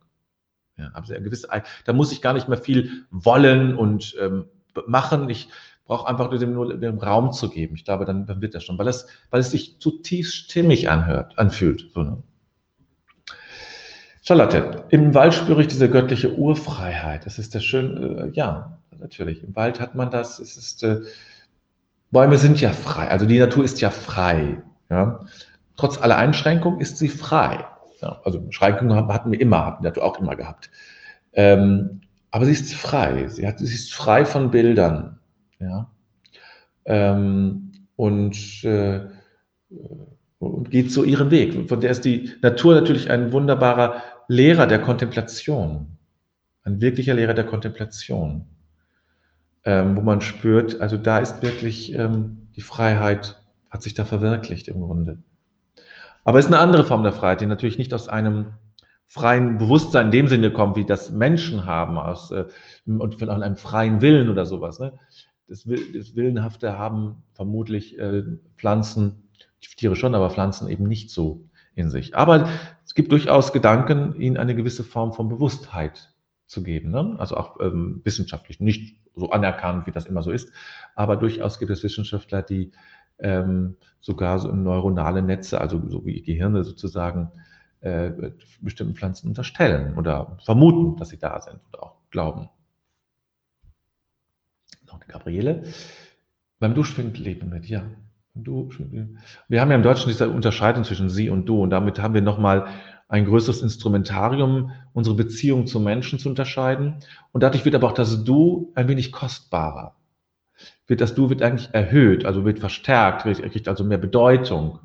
Ja, 0.78 0.94
haben 0.94 1.06
sie 1.06 1.14
eine 1.14 1.26
gewisse, 1.26 1.50
da 1.86 1.94
muss 1.94 2.12
ich 2.14 2.22
gar 2.22 2.34
nicht 2.34 2.48
mehr 2.48 2.58
viel 2.58 3.06
wollen 3.12 3.76
und 3.76 4.16
ähm, 4.20 4.46
machen. 4.88 5.30
Ich 5.30 5.50
brauche 5.86 6.08
einfach 6.08 6.30
nur 6.30 6.40
dem, 6.40 6.80
dem 6.80 6.98
Raum 6.98 7.32
zu 7.32 7.50
geben. 7.50 7.76
Ich 7.76 7.86
glaube, 7.86 8.06
dann, 8.06 8.26
dann 8.26 8.42
wird 8.42 8.56
das 8.56 8.64
schon, 8.64 8.78
weil 8.78 8.88
es, 8.88 9.08
weil 9.30 9.42
es 9.42 9.52
sich 9.52 9.80
zutiefst 9.80 10.36
stimmig 10.36 10.90
anhört, 10.90 11.38
anfühlt. 11.38 11.92
So, 11.94 12.04
ne? 12.04 12.24
Charlotte, 14.26 14.86
im 14.90 15.14
Wald 15.14 15.34
spüre 15.34 15.62
ich 15.62 15.68
diese 15.68 15.90
göttliche 15.90 16.34
Urfreiheit. 16.38 17.26
Das 17.26 17.40
ist 17.40 17.54
der 17.54 17.60
schön, 17.60 18.18
äh, 18.18 18.30
ja, 18.30 18.78
natürlich. 18.98 19.44
Im 19.44 19.54
Wald 19.56 19.82
hat 19.82 19.96
man 19.96 20.12
das. 20.12 20.40
Es 20.40 20.56
ist, 20.56 20.84
äh, 20.84 21.02
Bäume 22.10 22.38
sind 22.38 22.62
ja 22.62 22.72
frei. 22.72 23.10
Also 23.10 23.26
die 23.26 23.40
Natur 23.40 23.66
ist 23.66 23.82
ja 23.82 23.90
frei. 23.90 24.62
Ja? 24.90 25.20
Trotz 25.76 26.02
aller 26.02 26.16
Einschränkungen 26.16 26.80
ist 26.80 26.98
sie 26.98 27.10
frei. 27.10 27.66
Ja? 28.02 28.22
Also 28.24 28.40
Beschränkungen 28.40 29.08
hatten 29.08 29.32
wir 29.32 29.42
immer, 29.42 29.66
hatten 29.66 29.84
wir 29.84 30.02
auch 30.02 30.18
immer 30.20 30.38
gehabt. 30.38 30.70
Ähm, 31.34 32.02
aber 32.32 32.46
sie 32.46 32.54
ist 32.54 32.74
frei. 32.74 33.28
Sie, 33.28 33.46
hat, 33.46 33.60
sie 33.60 33.66
ist 33.66 33.94
frei 33.94 34.24
von 34.24 34.52
Bildern. 34.52 35.20
Ja? 35.64 35.92
Ähm, 36.86 37.72
und, 37.96 38.64
äh, 38.64 39.02
und 40.40 40.72
geht 40.72 40.92
so 40.92 41.04
ihren 41.04 41.32
Weg. 41.32 41.70
Von 41.70 41.82
der 41.82 41.92
ist 41.92 42.06
die 42.06 42.32
Natur 42.42 42.76
natürlich 42.76 43.10
ein 43.10 43.32
wunderbarer 43.32 44.02
Lehrer 44.28 44.68
der 44.68 44.80
Kontemplation. 44.80 45.98
Ein 46.64 46.82
wirklicher 46.82 47.14
Lehrer 47.14 47.34
der 47.34 47.46
Kontemplation. 47.46 48.46
Ähm, 49.66 49.96
wo 49.96 50.02
man 50.02 50.20
spürt, 50.22 50.82
also 50.82 50.98
da 50.98 51.20
ist 51.20 51.42
wirklich 51.42 51.94
ähm, 51.94 52.50
die 52.56 52.62
Freiheit, 52.62 53.42
hat 53.70 53.82
sich 53.82 53.94
da 53.94 54.04
verwirklicht 54.04 54.68
im 54.68 54.82
Grunde. 54.82 55.20
Aber 56.26 56.40
es 56.40 56.46
ist 56.46 56.52
eine 56.52 56.62
andere 56.62 56.84
Form 56.84 57.04
der 57.04 57.14
Freiheit, 57.14 57.42
die 57.42 57.46
natürlich 57.46 57.78
nicht 57.78 57.94
aus 57.94 58.10
einem 58.10 58.54
freien 59.08 59.58
Bewusstsein 59.58 60.08
in 60.08 60.12
dem 60.12 60.28
Sinne 60.28 60.52
kommt, 60.52 60.76
wie 60.76 60.86
das 60.86 61.12
Menschen 61.12 61.66
haben, 61.66 61.98
aus, 61.98 62.32
äh, 62.32 62.46
und 62.86 63.20
von 63.20 63.30
einem 63.30 63.58
freien 63.58 64.02
Willen 64.02 64.30
oder 64.30 64.46
sowas. 64.46 64.80
Ne? 64.80 64.94
Das, 65.54 65.66
das 65.66 66.16
Willenhafte 66.16 66.80
haben 66.80 67.22
vermutlich 67.34 68.00
äh, 68.00 68.24
Pflanzen, 68.58 69.30
Tiere 69.78 69.96
schon, 69.96 70.16
aber 70.16 70.32
Pflanzen 70.32 70.68
eben 70.68 70.88
nicht 70.88 71.12
so 71.12 71.48
in 71.76 71.92
sich. 71.92 72.16
Aber 72.16 72.50
es 72.84 72.96
gibt 72.96 73.12
durchaus 73.12 73.54
Gedanken, 73.54 74.20
ihnen 74.20 74.38
eine 74.38 74.56
gewisse 74.56 74.84
Form 74.84 75.14
von 75.14 75.30
Bewusstheit 75.30 76.12
zu 76.48 76.64
geben. 76.64 76.90
Ne? 76.90 77.18
Also 77.20 77.38
auch 77.38 77.60
ähm, 77.60 78.02
wissenschaftlich, 78.04 78.60
nicht 78.62 78.98
so 79.14 79.30
anerkannt, 79.30 79.86
wie 79.86 79.92
das 79.92 80.08
immer 80.08 80.24
so 80.24 80.32
ist, 80.32 80.52
aber 80.96 81.18
durchaus 81.18 81.60
gibt 81.60 81.70
es 81.70 81.84
Wissenschaftler, 81.84 82.42
die 82.42 82.72
ähm, 83.20 83.76
sogar 84.00 84.40
so 84.40 84.52
neuronale 84.52 85.22
Netze, 85.22 85.62
also 85.62 85.80
so 85.88 86.04
wie 86.04 86.24
Gehirne 86.24 86.64
sozusagen, 86.64 87.32
äh, 87.82 88.12
bestimmten 88.60 88.96
Pflanzen 88.96 89.28
unterstellen 89.28 90.00
oder 90.00 90.36
vermuten, 90.44 90.98
dass 90.98 91.10
sie 91.10 91.20
da 91.20 91.40
sind 91.42 91.60
oder 91.72 91.84
auch 91.84 91.96
glauben. 92.10 92.50
Gabriele. 95.14 95.64
Beim 96.60 96.76
Duschwind 96.76 97.18
leben 97.18 97.50
mit, 97.50 97.66
ja. 97.66 97.84
Wir 98.36 99.62
haben 99.62 99.70
ja 99.70 99.76
im 99.76 99.84
Deutschen 99.84 100.10
diese 100.10 100.28
Unterscheidung 100.28 100.84
zwischen 100.84 101.10
sie 101.10 101.30
und 101.30 101.46
du 101.46 101.62
und 101.62 101.70
damit 101.70 102.02
haben 102.02 102.16
wir 102.16 102.22
nochmal 102.22 102.66
ein 103.08 103.26
größeres 103.26 103.62
Instrumentarium, 103.62 104.72
unsere 104.92 105.16
Beziehung 105.16 105.68
zu 105.68 105.80
Menschen 105.80 106.18
zu 106.18 106.30
unterscheiden. 106.30 106.96
Und 107.32 107.44
dadurch 107.44 107.64
wird 107.64 107.76
aber 107.76 107.88
auch 107.88 107.94
das 107.94 108.24
Du 108.24 108.72
ein 108.74 108.88
wenig 108.88 109.12
kostbarer. 109.12 109.96
Wird 110.88 111.00
das 111.00 111.14
Du 111.14 111.30
wird 111.30 111.44
eigentlich 111.44 111.70
erhöht, 111.74 112.26
also 112.26 112.44
wird 112.44 112.60
verstärkt, 112.60 113.26
wird, 113.26 113.44
kriegt 113.52 113.68
also 113.68 113.84
mehr 113.84 114.00
Bedeutung 114.00 114.80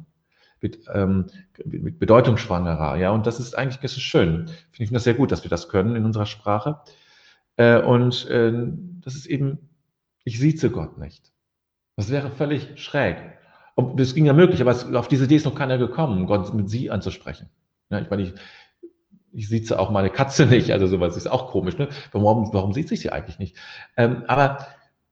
mit, 0.60 0.80
ähm, 0.92 1.26
mit 1.64 1.98
Bedeutung 1.98 2.36
schwangerer. 2.36 2.96
Ja, 2.96 3.12
und 3.12 3.26
das 3.26 3.40
ist 3.40 3.56
eigentlich 3.56 3.78
das 3.78 3.92
ist 3.92 4.02
schön. 4.02 4.48
Finde 4.72 4.84
ich 4.84 4.90
das 4.90 5.04
sehr 5.04 5.14
gut, 5.14 5.32
dass 5.32 5.44
wir 5.44 5.50
das 5.50 5.70
können 5.70 5.96
in 5.96 6.04
unserer 6.04 6.26
Sprache. 6.26 6.80
Äh, 7.56 7.80
und 7.80 8.28
äh, 8.28 8.52
das 9.00 9.14
ist 9.14 9.26
eben, 9.26 9.70
ich 10.28 10.38
sieze 10.38 10.70
Gott 10.70 10.98
nicht. 10.98 11.32
Das 11.96 12.10
wäre 12.10 12.30
völlig 12.30 12.78
schräg. 12.78 13.16
Das 13.96 14.14
ging 14.14 14.26
ja 14.26 14.34
möglich, 14.34 14.60
aber 14.60 14.72
es, 14.72 14.84
auf 14.92 15.08
diese 15.08 15.24
Idee 15.24 15.36
ist 15.36 15.46
noch 15.46 15.54
keiner 15.54 15.78
gekommen, 15.78 16.26
Gott 16.26 16.52
mit 16.52 16.68
sie 16.68 16.90
anzusprechen. 16.90 17.48
Ja, 17.88 18.00
ich 18.00 18.10
meine, 18.10 18.24
ich, 18.24 18.34
ich 19.32 19.48
sieze 19.48 19.78
auch 19.78 19.90
meine 19.90 20.10
Katze 20.10 20.44
nicht, 20.44 20.70
also 20.70 20.86
sowas 20.86 21.16
ist 21.16 21.28
auch 21.28 21.50
komisch. 21.50 21.78
Ne? 21.78 21.88
Warum, 22.12 22.52
warum 22.52 22.74
sieht 22.74 22.88
sich 22.88 23.00
sie 23.00 23.10
eigentlich 23.10 23.38
nicht? 23.38 23.56
Ähm, 23.96 24.24
aber 24.26 24.66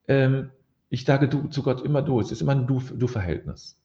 ähm, 0.06 0.50
ich 0.90 1.06
sage 1.06 1.28
du, 1.28 1.48
zu 1.48 1.62
Gott 1.62 1.80
immer 1.80 2.02
du. 2.02 2.20
Es 2.20 2.30
ist 2.30 2.42
immer 2.42 2.52
ein 2.52 2.66
Du-Verhältnis. 2.66 3.80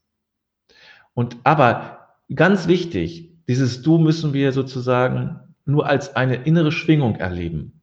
Und 1.14 1.38
aber 1.46 2.10
ganz 2.36 2.68
wichtig, 2.68 3.32
dieses 3.48 3.84
Du 3.84 4.00
müssen 4.00 4.34
wir 4.34 4.52
sozusagen 4.52 5.40
nur 5.64 5.88
als 5.88 6.14
eine 6.18 6.44
innere 6.44 6.74
Schwingung 6.74 7.16
erleben. 7.16 7.81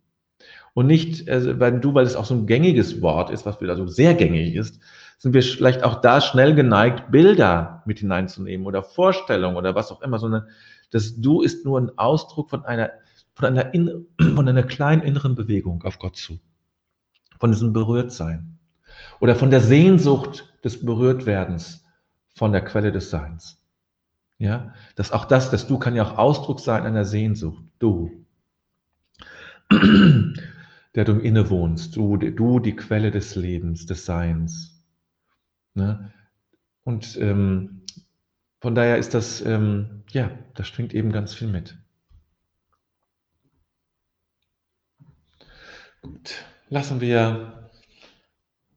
Und 0.79 0.87
nicht, 0.87 1.29
also, 1.29 1.59
weil 1.59 1.81
Du, 1.81 1.93
weil 1.95 2.07
es 2.07 2.15
auch 2.15 2.25
so 2.25 2.35
ein 2.35 2.47
gängiges 2.47 3.03
Wort 3.03 3.31
ist, 3.31 3.45
was 3.45 3.61
wieder 3.61 3.75
so 3.75 3.89
sehr 3.89 4.15
gängig 4.15 4.55
ist, 4.55 4.79
sind 5.19 5.35
wir 5.35 5.43
vielleicht 5.43 5.83
auch 5.83 6.01
da 6.01 6.21
schnell 6.21 6.55
geneigt, 6.55 7.11
Bilder 7.11 7.83
mit 7.85 7.99
hineinzunehmen 7.99 8.65
oder 8.65 8.85
Vorstellungen 8.85 9.57
oder 9.57 9.75
was 9.75 9.91
auch 9.91 10.03
immer, 10.03 10.21
sondern 10.21 10.47
das 10.93 11.21
Du 11.21 11.43
ist 11.43 11.65
nur 11.65 11.81
ein 11.81 11.99
Ausdruck 11.99 12.49
von 12.49 12.65
einer, 12.65 12.93
von 13.35 13.47
einer, 13.47 13.75
in, 13.75 14.07
von 14.37 14.49
einer 14.49 14.63
kleinen 14.63 15.03
inneren 15.03 15.35
Bewegung 15.35 15.83
auf 15.83 15.99
Gott 15.99 16.15
zu. 16.15 16.39
Von 17.41 17.51
diesem 17.51 17.73
Berührtsein. 17.73 18.61
Oder 19.19 19.35
von 19.35 19.51
der 19.51 19.63
Sehnsucht 19.63 20.47
des 20.63 20.87
Berührtwerdens 20.87 21.85
von 22.37 22.53
der 22.53 22.65
Quelle 22.65 22.93
des 22.93 23.11
Seins. 23.11 23.61
Ja, 24.39 24.75
dass 24.95 25.11
auch 25.11 25.25
das, 25.25 25.51
das 25.51 25.67
Du 25.67 25.81
kann 25.81 25.97
ja 25.97 26.05
auch 26.05 26.19
Ausdruck 26.19 26.61
sein 26.61 26.85
einer 26.85 27.05
Sehnsucht. 27.05 27.65
Du, 27.81 28.13
der 30.95 31.05
du 31.05 31.13
innewohnst, 31.19 31.97
du, 31.97 32.17
du 32.17 32.61
die 32.61 32.77
Quelle 32.77 33.11
des 33.11 33.35
Lebens, 33.35 33.87
des 33.87 34.05
Seins. 34.05 34.85
Ne? 35.75 36.13
Und 36.85 37.17
ähm, 37.21 37.83
von 38.61 38.75
daher 38.75 38.99
ist 38.99 39.15
das, 39.15 39.41
ähm, 39.41 40.03
ja, 40.11 40.31
da 40.55 40.65
schwingt 40.65 40.95
eben 40.95 41.13
ganz 41.13 41.35
viel 41.35 41.49
mit. 41.49 41.79
Gut, 46.03 46.35
lassen 46.69 47.01
wir, 47.01 47.71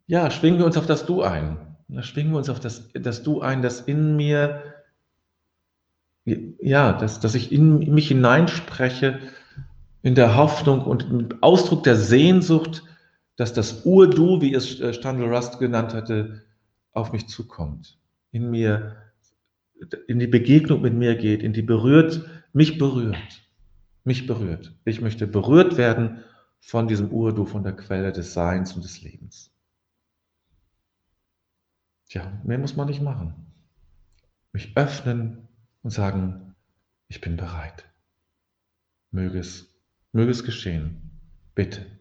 ja, 0.08 0.30
schwingen 0.30 0.60
wir 0.60 0.66
uns 0.66 0.78
auf 0.78 0.86
das 0.86 1.06
Du 1.06 1.22
ein. 1.22 1.78
Da 1.88 2.04
schwingen 2.04 2.32
wir 2.32 2.38
uns 2.38 2.50
auf 2.50 2.60
das, 2.60 2.90
das 2.94 3.24
Du 3.24 3.42
ein, 3.42 3.62
das 3.62 3.82
in 3.82 4.16
mir, 4.16 4.64
ja, 6.26 6.94
dass, 6.94 7.20
dass 7.20 7.36
ich 7.36 7.52
in 7.52 7.94
mich 7.94 8.10
hineinspreche, 8.10 9.20
in 10.04 10.16
der 10.16 10.36
Hoffnung 10.36 10.82
und 10.84 11.04
im 11.04 11.30
Ausdruck 11.42 11.84
der 11.84 11.96
Sehnsucht, 11.96 12.84
dass 13.36 13.54
das 13.54 13.86
Ur-Du, 13.86 14.42
wie 14.42 14.54
es 14.54 14.80
äh, 14.80 14.94
Standel 14.94 15.34
Rust 15.34 15.60
genannt 15.60 15.94
hatte, 15.94 16.44
auf 16.92 17.12
mich 17.12 17.28
zukommt, 17.28 17.98
in 18.32 18.50
mir, 18.50 18.98
in 20.08 20.20
die 20.20 20.28
Begegnung 20.28 20.82
mit 20.82 20.94
mir 20.94 21.16
geht, 21.16 21.42
in 21.44 21.54
die 21.54 21.62
berührt, 21.62 22.30
mich 22.54 22.78
berührt, 22.78 23.42
mich 24.04 24.28
berührt. 24.28 24.74
Ich 24.86 25.02
möchte 25.02 25.28
berührt 25.28 25.78
werden 25.78 26.24
von 26.60 26.88
diesem 26.88 27.10
Ur-Du, 27.12 27.46
von 27.46 27.64
der 27.64 27.76
Quelle 27.76 28.12
des 28.12 28.34
Seins 28.34 28.74
und 28.74 28.84
des 28.84 29.02
Lebens. 29.02 29.52
Tja, 32.10 32.32
mehr 32.44 32.58
muss 32.58 32.76
man 32.76 32.88
nicht 32.88 33.02
machen. 33.02 33.34
Mich 34.52 34.76
öffnen 34.76 35.48
und 35.82 35.92
sagen, 35.92 36.56
ich 37.08 37.22
bin 37.22 37.38
bereit. 37.38 37.86
Möge 39.12 39.40
es, 39.40 39.71
möge 40.14 40.32
es 40.32 40.44
geschehen. 40.44 41.20
Bitte. 41.56 42.01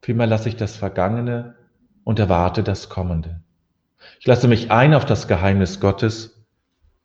Vielmehr 0.00 0.26
lasse 0.26 0.48
ich 0.48 0.56
das 0.56 0.76
Vergangene 0.76 1.56
und 2.04 2.18
erwarte 2.18 2.62
das 2.62 2.88
Kommende. 2.88 3.40
Ich 4.20 4.26
lasse 4.26 4.48
mich 4.48 4.70
ein 4.70 4.94
auf 4.94 5.04
das 5.04 5.28
Geheimnis 5.28 5.80
Gottes, 5.80 6.44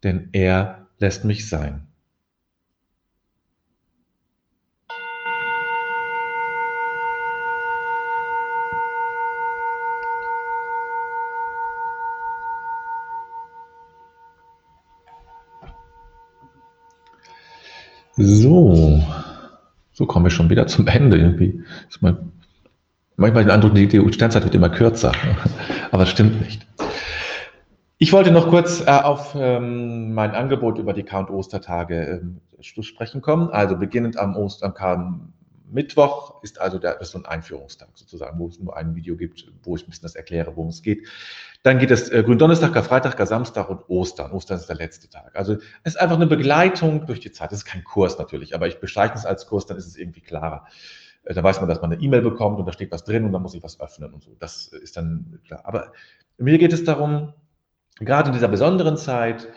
denn 0.03 0.29
er 0.32 0.88
lässt 0.99 1.25
mich 1.25 1.49
sein. 1.49 1.88
So, 18.15 19.03
so 19.91 20.06
kommen 20.06 20.25
wir 20.25 20.29
schon 20.29 20.51
wieder 20.51 20.67
zum 20.67 20.88
Ende 20.88 21.17
irgendwie. 21.17 21.63
Ist 21.89 22.03
mein 22.03 22.32
manchmal 23.15 23.43
den 23.43 23.52
Eindruck, 23.52 23.76
die, 23.76 23.88
die 23.88 24.13
Sternzeit 24.13 24.43
wird 24.43 24.56
immer 24.56 24.69
kürzer, 24.69 25.12
aber 25.91 26.04
das 26.04 26.10
stimmt 26.10 26.41
nicht. 26.41 26.65
Ich 27.97 28.12
wollte 28.12 28.32
noch 28.32 28.49
kurz 28.49 28.82
äh, 28.82 28.89
auf 28.89 29.34
ähm, 29.36 30.13
mein 30.13 30.32
Angebot 30.32 30.78
über 30.78 30.93
die 30.93 31.04
Count 31.04 31.30
Ostertage 31.30 32.21
ähm, 32.21 32.41
sprechen 32.62 33.21
kommen. 33.21 33.49
Also 33.49 33.78
beginnend 33.78 34.17
am 34.17 34.36
Ostern 34.36 34.73
Mittwoch 35.73 36.43
ist 36.43 36.62
also 36.62 36.78
der, 36.78 37.02
ist 37.02 37.12
so 37.12 37.17
ein 37.17 37.26
Einführungstag 37.26 37.89
sozusagen, 37.95 38.38
wo 38.39 38.47
es 38.47 38.60
nur 38.60 38.78
ein 38.78 38.95
Video 38.95 39.15
gibt, 39.15 39.45
wo 39.63 39.76
ich 39.76 39.84
ein 39.84 39.89
bisschen 39.89 40.04
das 40.04 40.15
erkläre, 40.15 40.56
worum 40.56 40.69
es 40.69 40.82
geht. 40.82 41.08
Dann 41.63 41.80
geht 41.80 41.91
es 41.91 42.10
äh, 42.10 42.23
Gründonnerstag, 42.23 42.73
Karfreitag, 42.73 43.26
Samstag 43.26 43.69
und 43.69 43.89
Ostern. 43.89 44.32
Ostern 44.32 44.58
ist 44.58 44.67
der 44.67 44.76
letzte 44.76 45.10
Tag. 45.10 45.36
Also 45.36 45.54
es 45.84 45.95
ist 45.95 45.97
einfach 45.97 46.17
eine 46.17 46.28
Begleitung 46.28 47.06
durch 47.06 47.21
die 47.21 47.32
Zeit. 47.32 47.52
Das 47.52 47.60
ist 47.60 47.65
kein 47.65 47.84
Kurs 47.84 48.17
natürlich, 48.17 48.54
aber 48.54 48.67
ich 48.67 48.80
bezeichne 48.80 49.15
es 49.15 49.26
als 49.26 49.47
Kurs, 49.47 49.65
dann 49.65 49.78
ist 49.78 49.88
es 49.88 49.95
irgendwie 49.95 50.21
klarer. 50.21 50.67
Da 51.24 51.42
weiß 51.42 51.60
man, 51.60 51.70
dass 51.70 51.82
man 51.82 51.94
eine 51.94 52.02
E-Mail 52.02 52.22
bekommt 52.22 52.60
und 52.60 52.66
da 52.66 52.74
steht 52.74 52.92
was 52.92 53.04
drin 53.04 53.26
und 53.26 53.32
dann 53.32 53.42
muss 53.42 53.54
ich 53.54 53.64
was 53.64 53.80
öffnen 53.80 54.14
und 54.14 54.24
so. 54.24 54.36
Das 54.40 54.68
ist 54.68 54.98
dann 54.98 55.40
klar. 55.46 55.62
Aber 55.64 55.92
mir 56.38 56.58
geht 56.58 56.74
es 56.74 56.84
darum, 56.84 57.34
gerade 58.00 58.30
in 58.30 58.34
dieser 58.34 58.50
besonderen 58.50 58.98
Zeit, 58.98 59.48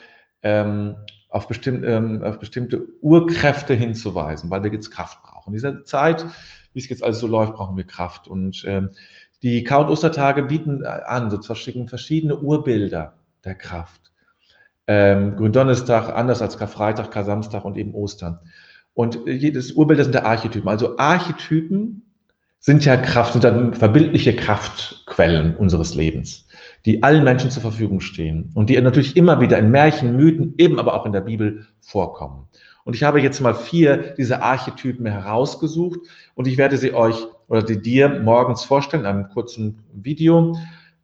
ähm, 0.42 0.96
auf, 1.28 1.48
bestimm, 1.48 1.84
ähm, 1.84 2.22
auf 2.22 2.38
bestimmte 2.38 2.86
Urkräfte 3.00 3.74
hinzuweisen, 3.74 4.50
weil 4.50 4.62
wir 4.62 4.72
jetzt 4.72 4.90
Kraft 4.90 5.22
brauchen. 5.22 5.50
In 5.50 5.54
dieser 5.54 5.84
Zeit, 5.84 6.24
wie 6.72 6.78
es 6.78 6.88
jetzt 6.88 7.02
alles 7.02 7.18
so 7.18 7.26
läuft, 7.26 7.54
brauchen 7.54 7.76
wir 7.76 7.84
Kraft. 7.84 8.28
Und 8.28 8.64
ähm, 8.66 8.90
die 9.42 9.64
Count 9.64 9.90
Ostertage 9.90 10.44
bieten 10.44 10.84
an, 10.84 11.30
so 11.30 11.42
verschiedene 11.42 12.36
Urbilder 12.36 13.14
der 13.44 13.54
Kraft. 13.54 14.12
Ähm, 14.86 15.36
Gründonnerstag 15.36 16.14
anders 16.14 16.42
als 16.42 16.58
Karfreitag, 16.58 17.10
Kar-Samstag 17.10 17.64
und 17.64 17.76
eben 17.76 17.92
Ostern. 17.92 18.38
Und 18.96 19.20
jedes 19.26 19.72
Urbild 19.72 20.02
sind 20.02 20.14
der 20.14 20.24
Archetypen. 20.24 20.70
Also 20.70 20.96
Archetypen 20.96 22.00
sind 22.60 22.82
ja 22.86 22.96
Kraft, 22.96 23.34
sind 23.34 23.44
dann 23.44 23.74
verbildliche 23.74 24.34
Kraftquellen 24.34 25.54
unseres 25.54 25.94
Lebens, 25.94 26.48
die 26.86 27.02
allen 27.02 27.22
Menschen 27.22 27.50
zur 27.50 27.60
Verfügung 27.60 28.00
stehen 28.00 28.52
und 28.54 28.70
die 28.70 28.80
natürlich 28.80 29.14
immer 29.14 29.38
wieder 29.38 29.58
in 29.58 29.70
Märchen, 29.70 30.16
Mythen, 30.16 30.54
eben 30.56 30.78
aber 30.78 30.94
auch 30.94 31.04
in 31.04 31.12
der 31.12 31.20
Bibel 31.20 31.66
vorkommen. 31.78 32.48
Und 32.84 32.96
ich 32.96 33.02
habe 33.02 33.20
jetzt 33.20 33.42
mal 33.42 33.52
vier 33.52 34.14
dieser 34.16 34.42
Archetypen 34.42 35.04
herausgesucht 35.04 36.00
und 36.34 36.48
ich 36.48 36.56
werde 36.56 36.78
sie 36.78 36.94
euch 36.94 37.18
oder 37.48 37.62
die 37.62 37.82
dir 37.82 38.08
morgens 38.08 38.64
vorstellen, 38.64 39.02
in 39.02 39.10
einem 39.10 39.28
kurzen 39.28 39.80
Video. 39.92 40.56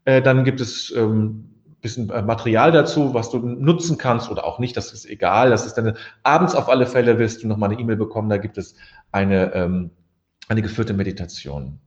Äh, 0.07 0.23
dann 0.23 0.45
gibt 0.45 0.63
es 0.63 0.91
ähm, 0.97 1.52
bisschen 1.83 2.09
äh, 2.11 2.23
Material 2.23 2.73
dazu, 2.73 3.13
was 3.13 3.31
du 3.31 3.39
nutzen 3.39 3.99
kannst 3.99 4.31
oder 4.31 4.47
auch 4.47 4.59
nicht, 4.59 4.77
das 4.77 4.93
ist 4.93 5.05
egal. 5.05 5.51
Das 5.51 5.67
ist 5.67 5.75
dann 5.75 5.97
abends 6.23 6.55
auf 6.55 6.69
alle 6.69 6.87
Fälle 6.87 7.19
wirst 7.19 7.43
du 7.43 7.49
nochmal 7.49 7.71
eine 7.71 7.81
E-Mail 7.81 7.97
bekommen, 7.97 8.31
da 8.31 8.39
gibt 8.39 8.57
es 8.57 8.75
eine, 9.11 9.53
ähm, 9.55 9.91
eine 10.49 10.63
geführte 10.63 10.95
Meditation. 10.95 11.81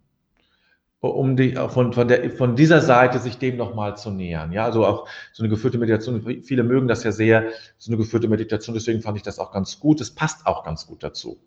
Um 0.99 1.36
die, 1.36 1.53
von, 1.53 1.93
von, 1.93 2.08
der, 2.08 2.31
von 2.31 2.55
dieser 2.55 2.81
Seite 2.81 3.19
sich 3.19 3.38
dem 3.38 3.58
nochmal 3.58 3.95
zu 3.95 4.10
nähern. 4.10 4.51
Ja, 4.51 4.65
also 4.65 4.86
auch 4.86 5.08
so 5.34 5.43
eine 5.43 5.49
geführte 5.49 5.77
Meditation. 5.77 6.43
Viele 6.43 6.63
mögen 6.63 6.88
das 6.88 7.03
ja 7.03 7.12
sehr, 7.12 7.49
so 7.77 7.91
eine 7.91 7.97
geführte 7.97 8.27
Meditation. 8.27 8.73
Deswegen 8.73 9.01
fand 9.01 9.17
ich 9.17 9.23
das 9.23 9.38
auch 9.38 9.51
ganz 9.51 9.79
gut. 9.79 10.01
Es 10.01 10.15
passt 10.15 10.47
auch 10.47 10.63
ganz 10.63 10.88
gut 10.88 11.03
dazu. 11.03 11.38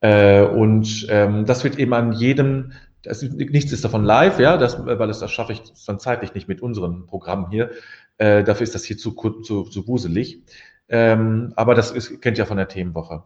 Äh, 0.00 0.42
und 0.42 1.06
ähm, 1.08 1.46
das 1.46 1.64
wird 1.64 1.78
eben 1.78 1.94
an 1.94 2.12
jedem 2.12 2.72
das, 3.06 3.22
nichts 3.22 3.72
ist 3.72 3.84
davon 3.84 4.04
live, 4.04 4.38
ja, 4.38 4.56
das, 4.56 4.84
weil 4.84 5.08
das, 5.08 5.20
das 5.20 5.30
schaffe 5.30 5.52
ich 5.52 5.62
dann 5.86 5.98
zeitlich 5.98 6.34
nicht 6.34 6.48
mit 6.48 6.60
unseren 6.60 7.06
Programmen 7.06 7.50
hier. 7.50 7.70
Äh, 8.18 8.44
dafür 8.44 8.64
ist 8.64 8.74
das 8.74 8.84
hier 8.84 8.98
zu, 8.98 9.12
zu, 9.42 9.64
zu 9.64 9.86
wuselig. 9.88 10.42
Ähm, 10.88 11.52
aber 11.56 11.74
das 11.74 11.90
ist, 11.90 12.20
kennt 12.20 12.38
ihr 12.38 12.46
von 12.46 12.56
der 12.56 12.68
Themenwoche. 12.68 13.24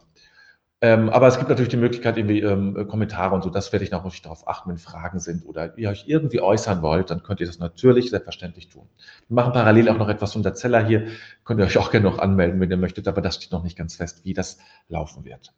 Ähm, 0.83 1.09
aber 1.09 1.27
es 1.27 1.37
gibt 1.37 1.47
natürlich 1.47 1.69
die 1.69 1.77
Möglichkeit, 1.77 2.17
irgendwie 2.17 2.39
ähm, 2.39 2.87
Kommentare 2.87 3.35
und 3.35 3.43
so, 3.43 3.51
das 3.51 3.71
werde 3.71 3.85
ich 3.85 3.91
noch 3.91 4.03
nicht 4.03 4.25
darauf 4.25 4.47
achten, 4.47 4.71
wenn 4.71 4.79
Fragen 4.79 5.19
sind 5.19 5.45
oder 5.45 5.77
ihr 5.77 5.89
euch 5.89 6.05
irgendwie 6.07 6.41
äußern 6.41 6.81
wollt, 6.81 7.11
dann 7.11 7.21
könnt 7.21 7.39
ihr 7.39 7.45
das 7.45 7.59
natürlich 7.59 8.09
selbstverständlich 8.09 8.69
tun. 8.69 8.89
Wir 9.27 9.35
machen 9.35 9.53
parallel 9.53 9.89
auch 9.89 9.99
noch 9.99 10.09
etwas 10.09 10.35
unter 10.35 10.55
Zeller 10.55 10.83
hier, 10.83 11.05
könnt 11.45 11.59
ihr 11.59 11.67
euch 11.67 11.77
auch 11.77 11.91
gerne 11.91 12.09
noch 12.09 12.17
anmelden, 12.17 12.59
wenn 12.59 12.71
ihr 12.71 12.77
möchtet, 12.77 13.07
aber 13.07 13.21
das 13.21 13.35
steht 13.35 13.51
noch 13.51 13.63
nicht 13.63 13.77
ganz 13.77 13.95
fest, 13.95 14.25
wie 14.25 14.33
das 14.33 14.57
laufen 14.87 15.23
wird. 15.23 15.53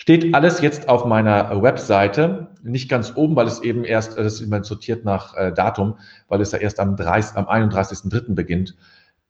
Steht 0.00 0.34
alles 0.34 0.62
jetzt 0.62 0.88
auf 0.88 1.04
meiner 1.04 1.62
Webseite, 1.62 2.48
nicht 2.62 2.88
ganz 2.88 3.12
oben, 3.16 3.36
weil 3.36 3.46
es 3.46 3.60
eben 3.60 3.84
erst, 3.84 4.16
das 4.16 4.32
ist 4.32 4.40
immer 4.40 4.64
sortiert 4.64 5.04
nach 5.04 5.36
äh, 5.36 5.52
Datum, 5.52 5.98
weil 6.26 6.40
es 6.40 6.52
ja 6.52 6.58
erst 6.58 6.80
am, 6.80 6.96
30, 6.96 7.36
am 7.36 7.44
31.03. 7.44 8.34
beginnt. 8.34 8.78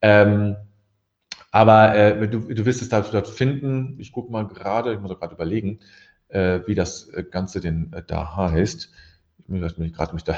Ähm, 0.00 0.54
aber 1.50 1.96
äh, 1.96 2.28
du, 2.28 2.38
du 2.38 2.64
wirst 2.66 2.82
es 2.82 2.88
dort, 2.88 3.12
dort 3.12 3.26
finden. 3.26 3.96
Ich 3.98 4.12
gucke 4.12 4.30
mal 4.30 4.46
gerade, 4.46 4.94
ich 4.94 5.00
muss 5.00 5.10
gerade 5.18 5.34
überlegen, 5.34 5.80
äh, 6.28 6.60
wie 6.66 6.76
das 6.76 7.08
äh, 7.08 7.24
Ganze 7.28 7.60
denn 7.60 7.92
äh, 7.92 8.04
da 8.06 8.36
heißt. 8.36 8.92
Ich 9.48 9.60
weiß 9.60 9.76
nicht 9.78 9.96
gerade 9.96 10.14
mich 10.14 10.22
da. 10.22 10.36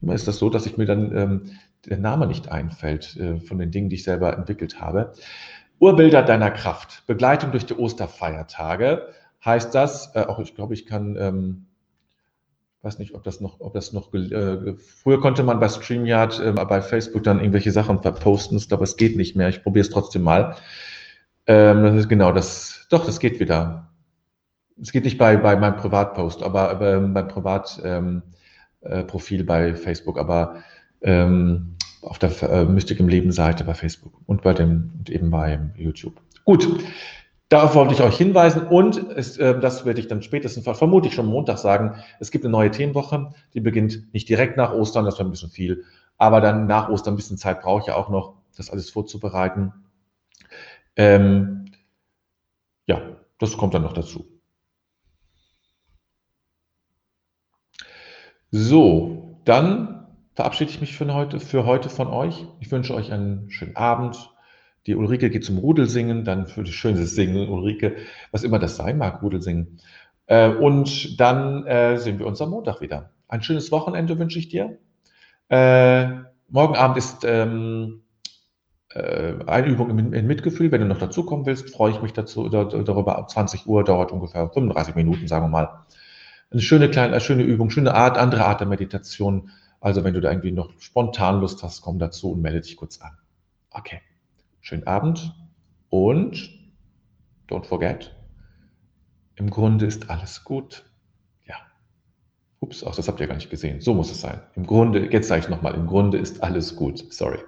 Immer 0.00 0.14
ist 0.14 0.26
das 0.26 0.38
so, 0.38 0.48
dass 0.48 0.64
ich 0.64 0.78
mir 0.78 0.86
dann 0.86 1.14
ähm, 1.14 1.42
der 1.84 1.98
Name 1.98 2.26
nicht 2.26 2.50
einfällt 2.50 3.14
äh, 3.18 3.40
von 3.40 3.58
den 3.58 3.72
Dingen, 3.72 3.90
die 3.90 3.96
ich 3.96 4.04
selber 4.04 4.38
entwickelt 4.38 4.80
habe. 4.80 5.12
Urbilder 5.80 6.22
deiner 6.22 6.50
Kraft. 6.50 7.06
Begleitung 7.06 7.50
durch 7.50 7.66
die 7.66 7.74
Osterfeiertage 7.74 9.08
heißt 9.46 9.74
das. 9.74 10.14
Äh, 10.14 10.26
auch 10.26 10.38
ich 10.38 10.54
glaube, 10.54 10.74
ich 10.74 10.86
kann. 10.86 11.16
Ähm, 11.18 11.66
weiß 12.86 13.00
nicht, 13.00 13.14
ob 13.14 13.24
das 13.24 13.40
noch, 13.40 13.60
ob 13.60 13.74
das 13.74 13.92
noch, 13.92 14.14
äh, 14.14 14.74
früher 14.76 15.20
konnte 15.20 15.42
man 15.42 15.58
bei 15.58 15.68
StreamYard, 15.68 16.38
äh, 16.38 16.52
bei 16.52 16.80
Facebook 16.80 17.24
dann 17.24 17.40
irgendwelche 17.40 17.72
Sachen 17.72 18.00
verposten, 18.00 18.62
aber 18.70 18.84
es 18.84 18.96
geht 18.96 19.16
nicht 19.16 19.34
mehr. 19.34 19.48
Ich 19.48 19.64
probiere 19.64 19.84
es 19.84 19.90
trotzdem 19.90 20.22
mal. 20.22 20.54
Ähm, 21.48 21.82
das 21.82 21.96
ist 21.96 22.08
genau 22.08 22.30
das, 22.30 22.86
doch, 22.88 23.04
das 23.04 23.18
geht 23.18 23.40
wieder. 23.40 23.90
Es 24.80 24.92
geht 24.92 25.04
nicht 25.04 25.18
bei, 25.18 25.36
bei 25.36 25.56
meinem 25.56 25.76
Privatpost, 25.76 26.44
aber, 26.44 26.70
aber 26.70 26.94
ähm, 26.94 27.12
beim 27.12 27.26
Privatprofil 27.26 28.20
ähm, 29.40 29.42
äh, 29.42 29.42
bei 29.42 29.74
Facebook, 29.74 30.18
aber 30.18 30.62
ähm, 31.00 31.74
auf 32.02 32.20
der 32.20 32.30
äh, 32.42 32.64
Mystik 32.64 33.00
im 33.00 33.08
Leben 33.08 33.32
Seite 33.32 33.64
bei 33.64 33.74
Facebook 33.74 34.12
und 34.26 34.42
bei 34.42 34.52
dem, 34.52 34.92
und 34.98 35.10
eben 35.10 35.30
bei 35.30 35.58
YouTube. 35.76 36.20
Gut. 36.44 36.68
Darauf 37.48 37.76
wollte 37.76 37.94
ich 37.94 38.02
euch 38.02 38.16
hinweisen 38.16 38.66
und 38.66 38.96
es, 38.96 39.36
äh, 39.38 39.58
das 39.60 39.84
werde 39.84 40.00
ich 40.00 40.08
dann 40.08 40.22
spätestens, 40.22 40.64
vermutlich 40.64 41.14
schon 41.14 41.26
Montag 41.26 41.58
sagen, 41.58 42.02
es 42.18 42.32
gibt 42.32 42.44
eine 42.44 42.50
neue 42.50 42.72
Themenwoche, 42.72 43.32
die 43.54 43.60
beginnt 43.60 44.12
nicht 44.12 44.28
direkt 44.28 44.56
nach 44.56 44.72
Ostern, 44.72 45.04
das 45.04 45.18
war 45.18 45.26
ein 45.26 45.30
bisschen 45.30 45.50
viel, 45.50 45.84
aber 46.18 46.40
dann 46.40 46.66
nach 46.66 46.88
Ostern 46.88 47.14
ein 47.14 47.16
bisschen 47.16 47.38
Zeit 47.38 47.62
brauche 47.62 47.82
ich 47.82 47.86
ja 47.86 47.94
auch 47.94 48.08
noch, 48.08 48.34
das 48.56 48.70
alles 48.70 48.90
vorzubereiten. 48.90 49.72
Ähm, 50.96 51.66
ja, 52.86 53.00
das 53.38 53.56
kommt 53.56 53.74
dann 53.74 53.82
noch 53.82 53.92
dazu. 53.92 54.24
So, 58.50 59.38
dann 59.44 60.06
verabschiede 60.34 60.70
ich 60.70 60.80
mich 60.80 60.96
für 60.96 61.12
heute, 61.12 61.38
für 61.38 61.64
heute 61.64 61.90
von 61.90 62.08
euch. 62.08 62.46
Ich 62.60 62.70
wünsche 62.72 62.94
euch 62.94 63.12
einen 63.12 63.50
schönen 63.50 63.76
Abend, 63.76 64.30
die 64.86 64.94
Ulrike 64.94 65.30
geht 65.30 65.44
zum 65.44 65.58
Rudelsingen, 65.58 66.24
dann 66.24 66.46
für 66.46 66.62
das 66.62 66.74
schöne 66.74 67.06
Singen, 67.06 67.48
Ulrike, 67.48 67.96
was 68.30 68.44
immer 68.44 68.58
das 68.58 68.76
sein 68.76 68.98
mag, 68.98 69.22
Rudelsingen. 69.22 69.80
Äh, 70.26 70.48
und 70.50 71.20
dann 71.20 71.66
äh, 71.66 71.98
sehen 71.98 72.18
wir 72.18 72.26
uns 72.26 72.40
am 72.40 72.50
Montag 72.50 72.80
wieder. 72.80 73.10
Ein 73.28 73.42
schönes 73.42 73.72
Wochenende 73.72 74.18
wünsche 74.18 74.38
ich 74.38 74.48
dir. 74.48 74.78
Äh, 75.48 76.06
morgen 76.48 76.76
Abend 76.76 76.96
ist 76.98 77.24
ähm, 77.24 78.02
äh, 78.90 79.34
eine 79.46 79.66
Übung 79.66 79.90
in, 79.90 80.12
in, 80.12 80.26
Mitgefühl. 80.26 80.70
Wenn 80.70 80.80
du 80.80 80.86
noch 80.86 80.98
dazukommen 80.98 81.46
willst, 81.46 81.70
freue 81.70 81.90
ich 81.90 82.02
mich 82.02 82.12
dazu, 82.12 82.48
darüber. 82.48 83.18
Ab 83.18 83.30
20 83.30 83.66
Uhr 83.66 83.84
dauert 83.84 84.12
ungefähr 84.12 84.48
35 84.48 84.94
Minuten, 84.94 85.26
sagen 85.26 85.44
wir 85.44 85.48
mal. 85.48 85.84
Eine 86.50 86.60
schöne 86.60 86.88
kleine, 86.88 87.12
eine 87.12 87.20
schöne 87.20 87.42
Übung, 87.42 87.70
schöne 87.70 87.94
Art, 87.94 88.18
andere 88.18 88.44
Art 88.44 88.60
der 88.60 88.68
Meditation. 88.68 89.50
Also 89.80 90.04
wenn 90.04 90.14
du 90.14 90.20
da 90.20 90.30
irgendwie 90.30 90.52
noch 90.52 90.70
spontan 90.78 91.40
Lust 91.40 91.62
hast, 91.62 91.82
komm 91.82 91.98
dazu 91.98 92.32
und 92.32 92.42
melde 92.42 92.60
dich 92.60 92.76
kurz 92.76 93.00
an. 93.00 93.18
Okay. 93.70 94.00
Schönen 94.66 94.84
Abend 94.88 95.32
und 95.90 96.50
don't 97.48 97.64
forget, 97.66 98.16
im 99.36 99.48
Grunde 99.48 99.86
ist 99.86 100.10
alles 100.10 100.42
gut. 100.42 100.90
Ja. 101.44 101.54
Ups, 102.58 102.82
auch 102.82 102.96
das 102.96 103.06
habt 103.06 103.20
ihr 103.20 103.28
gar 103.28 103.36
nicht 103.36 103.48
gesehen. 103.48 103.80
So 103.80 103.94
muss 103.94 104.10
es 104.10 104.20
sein. 104.20 104.40
Im 104.56 104.66
Grunde, 104.66 105.12
jetzt 105.12 105.28
sage 105.28 105.42
ich 105.42 105.48
nochmal, 105.48 105.74
im 105.74 105.86
Grunde 105.86 106.18
ist 106.18 106.42
alles 106.42 106.74
gut. 106.74 107.12
Sorry. 107.12 107.38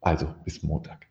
Also, 0.00 0.34
bis 0.44 0.64
Montag. 0.64 1.06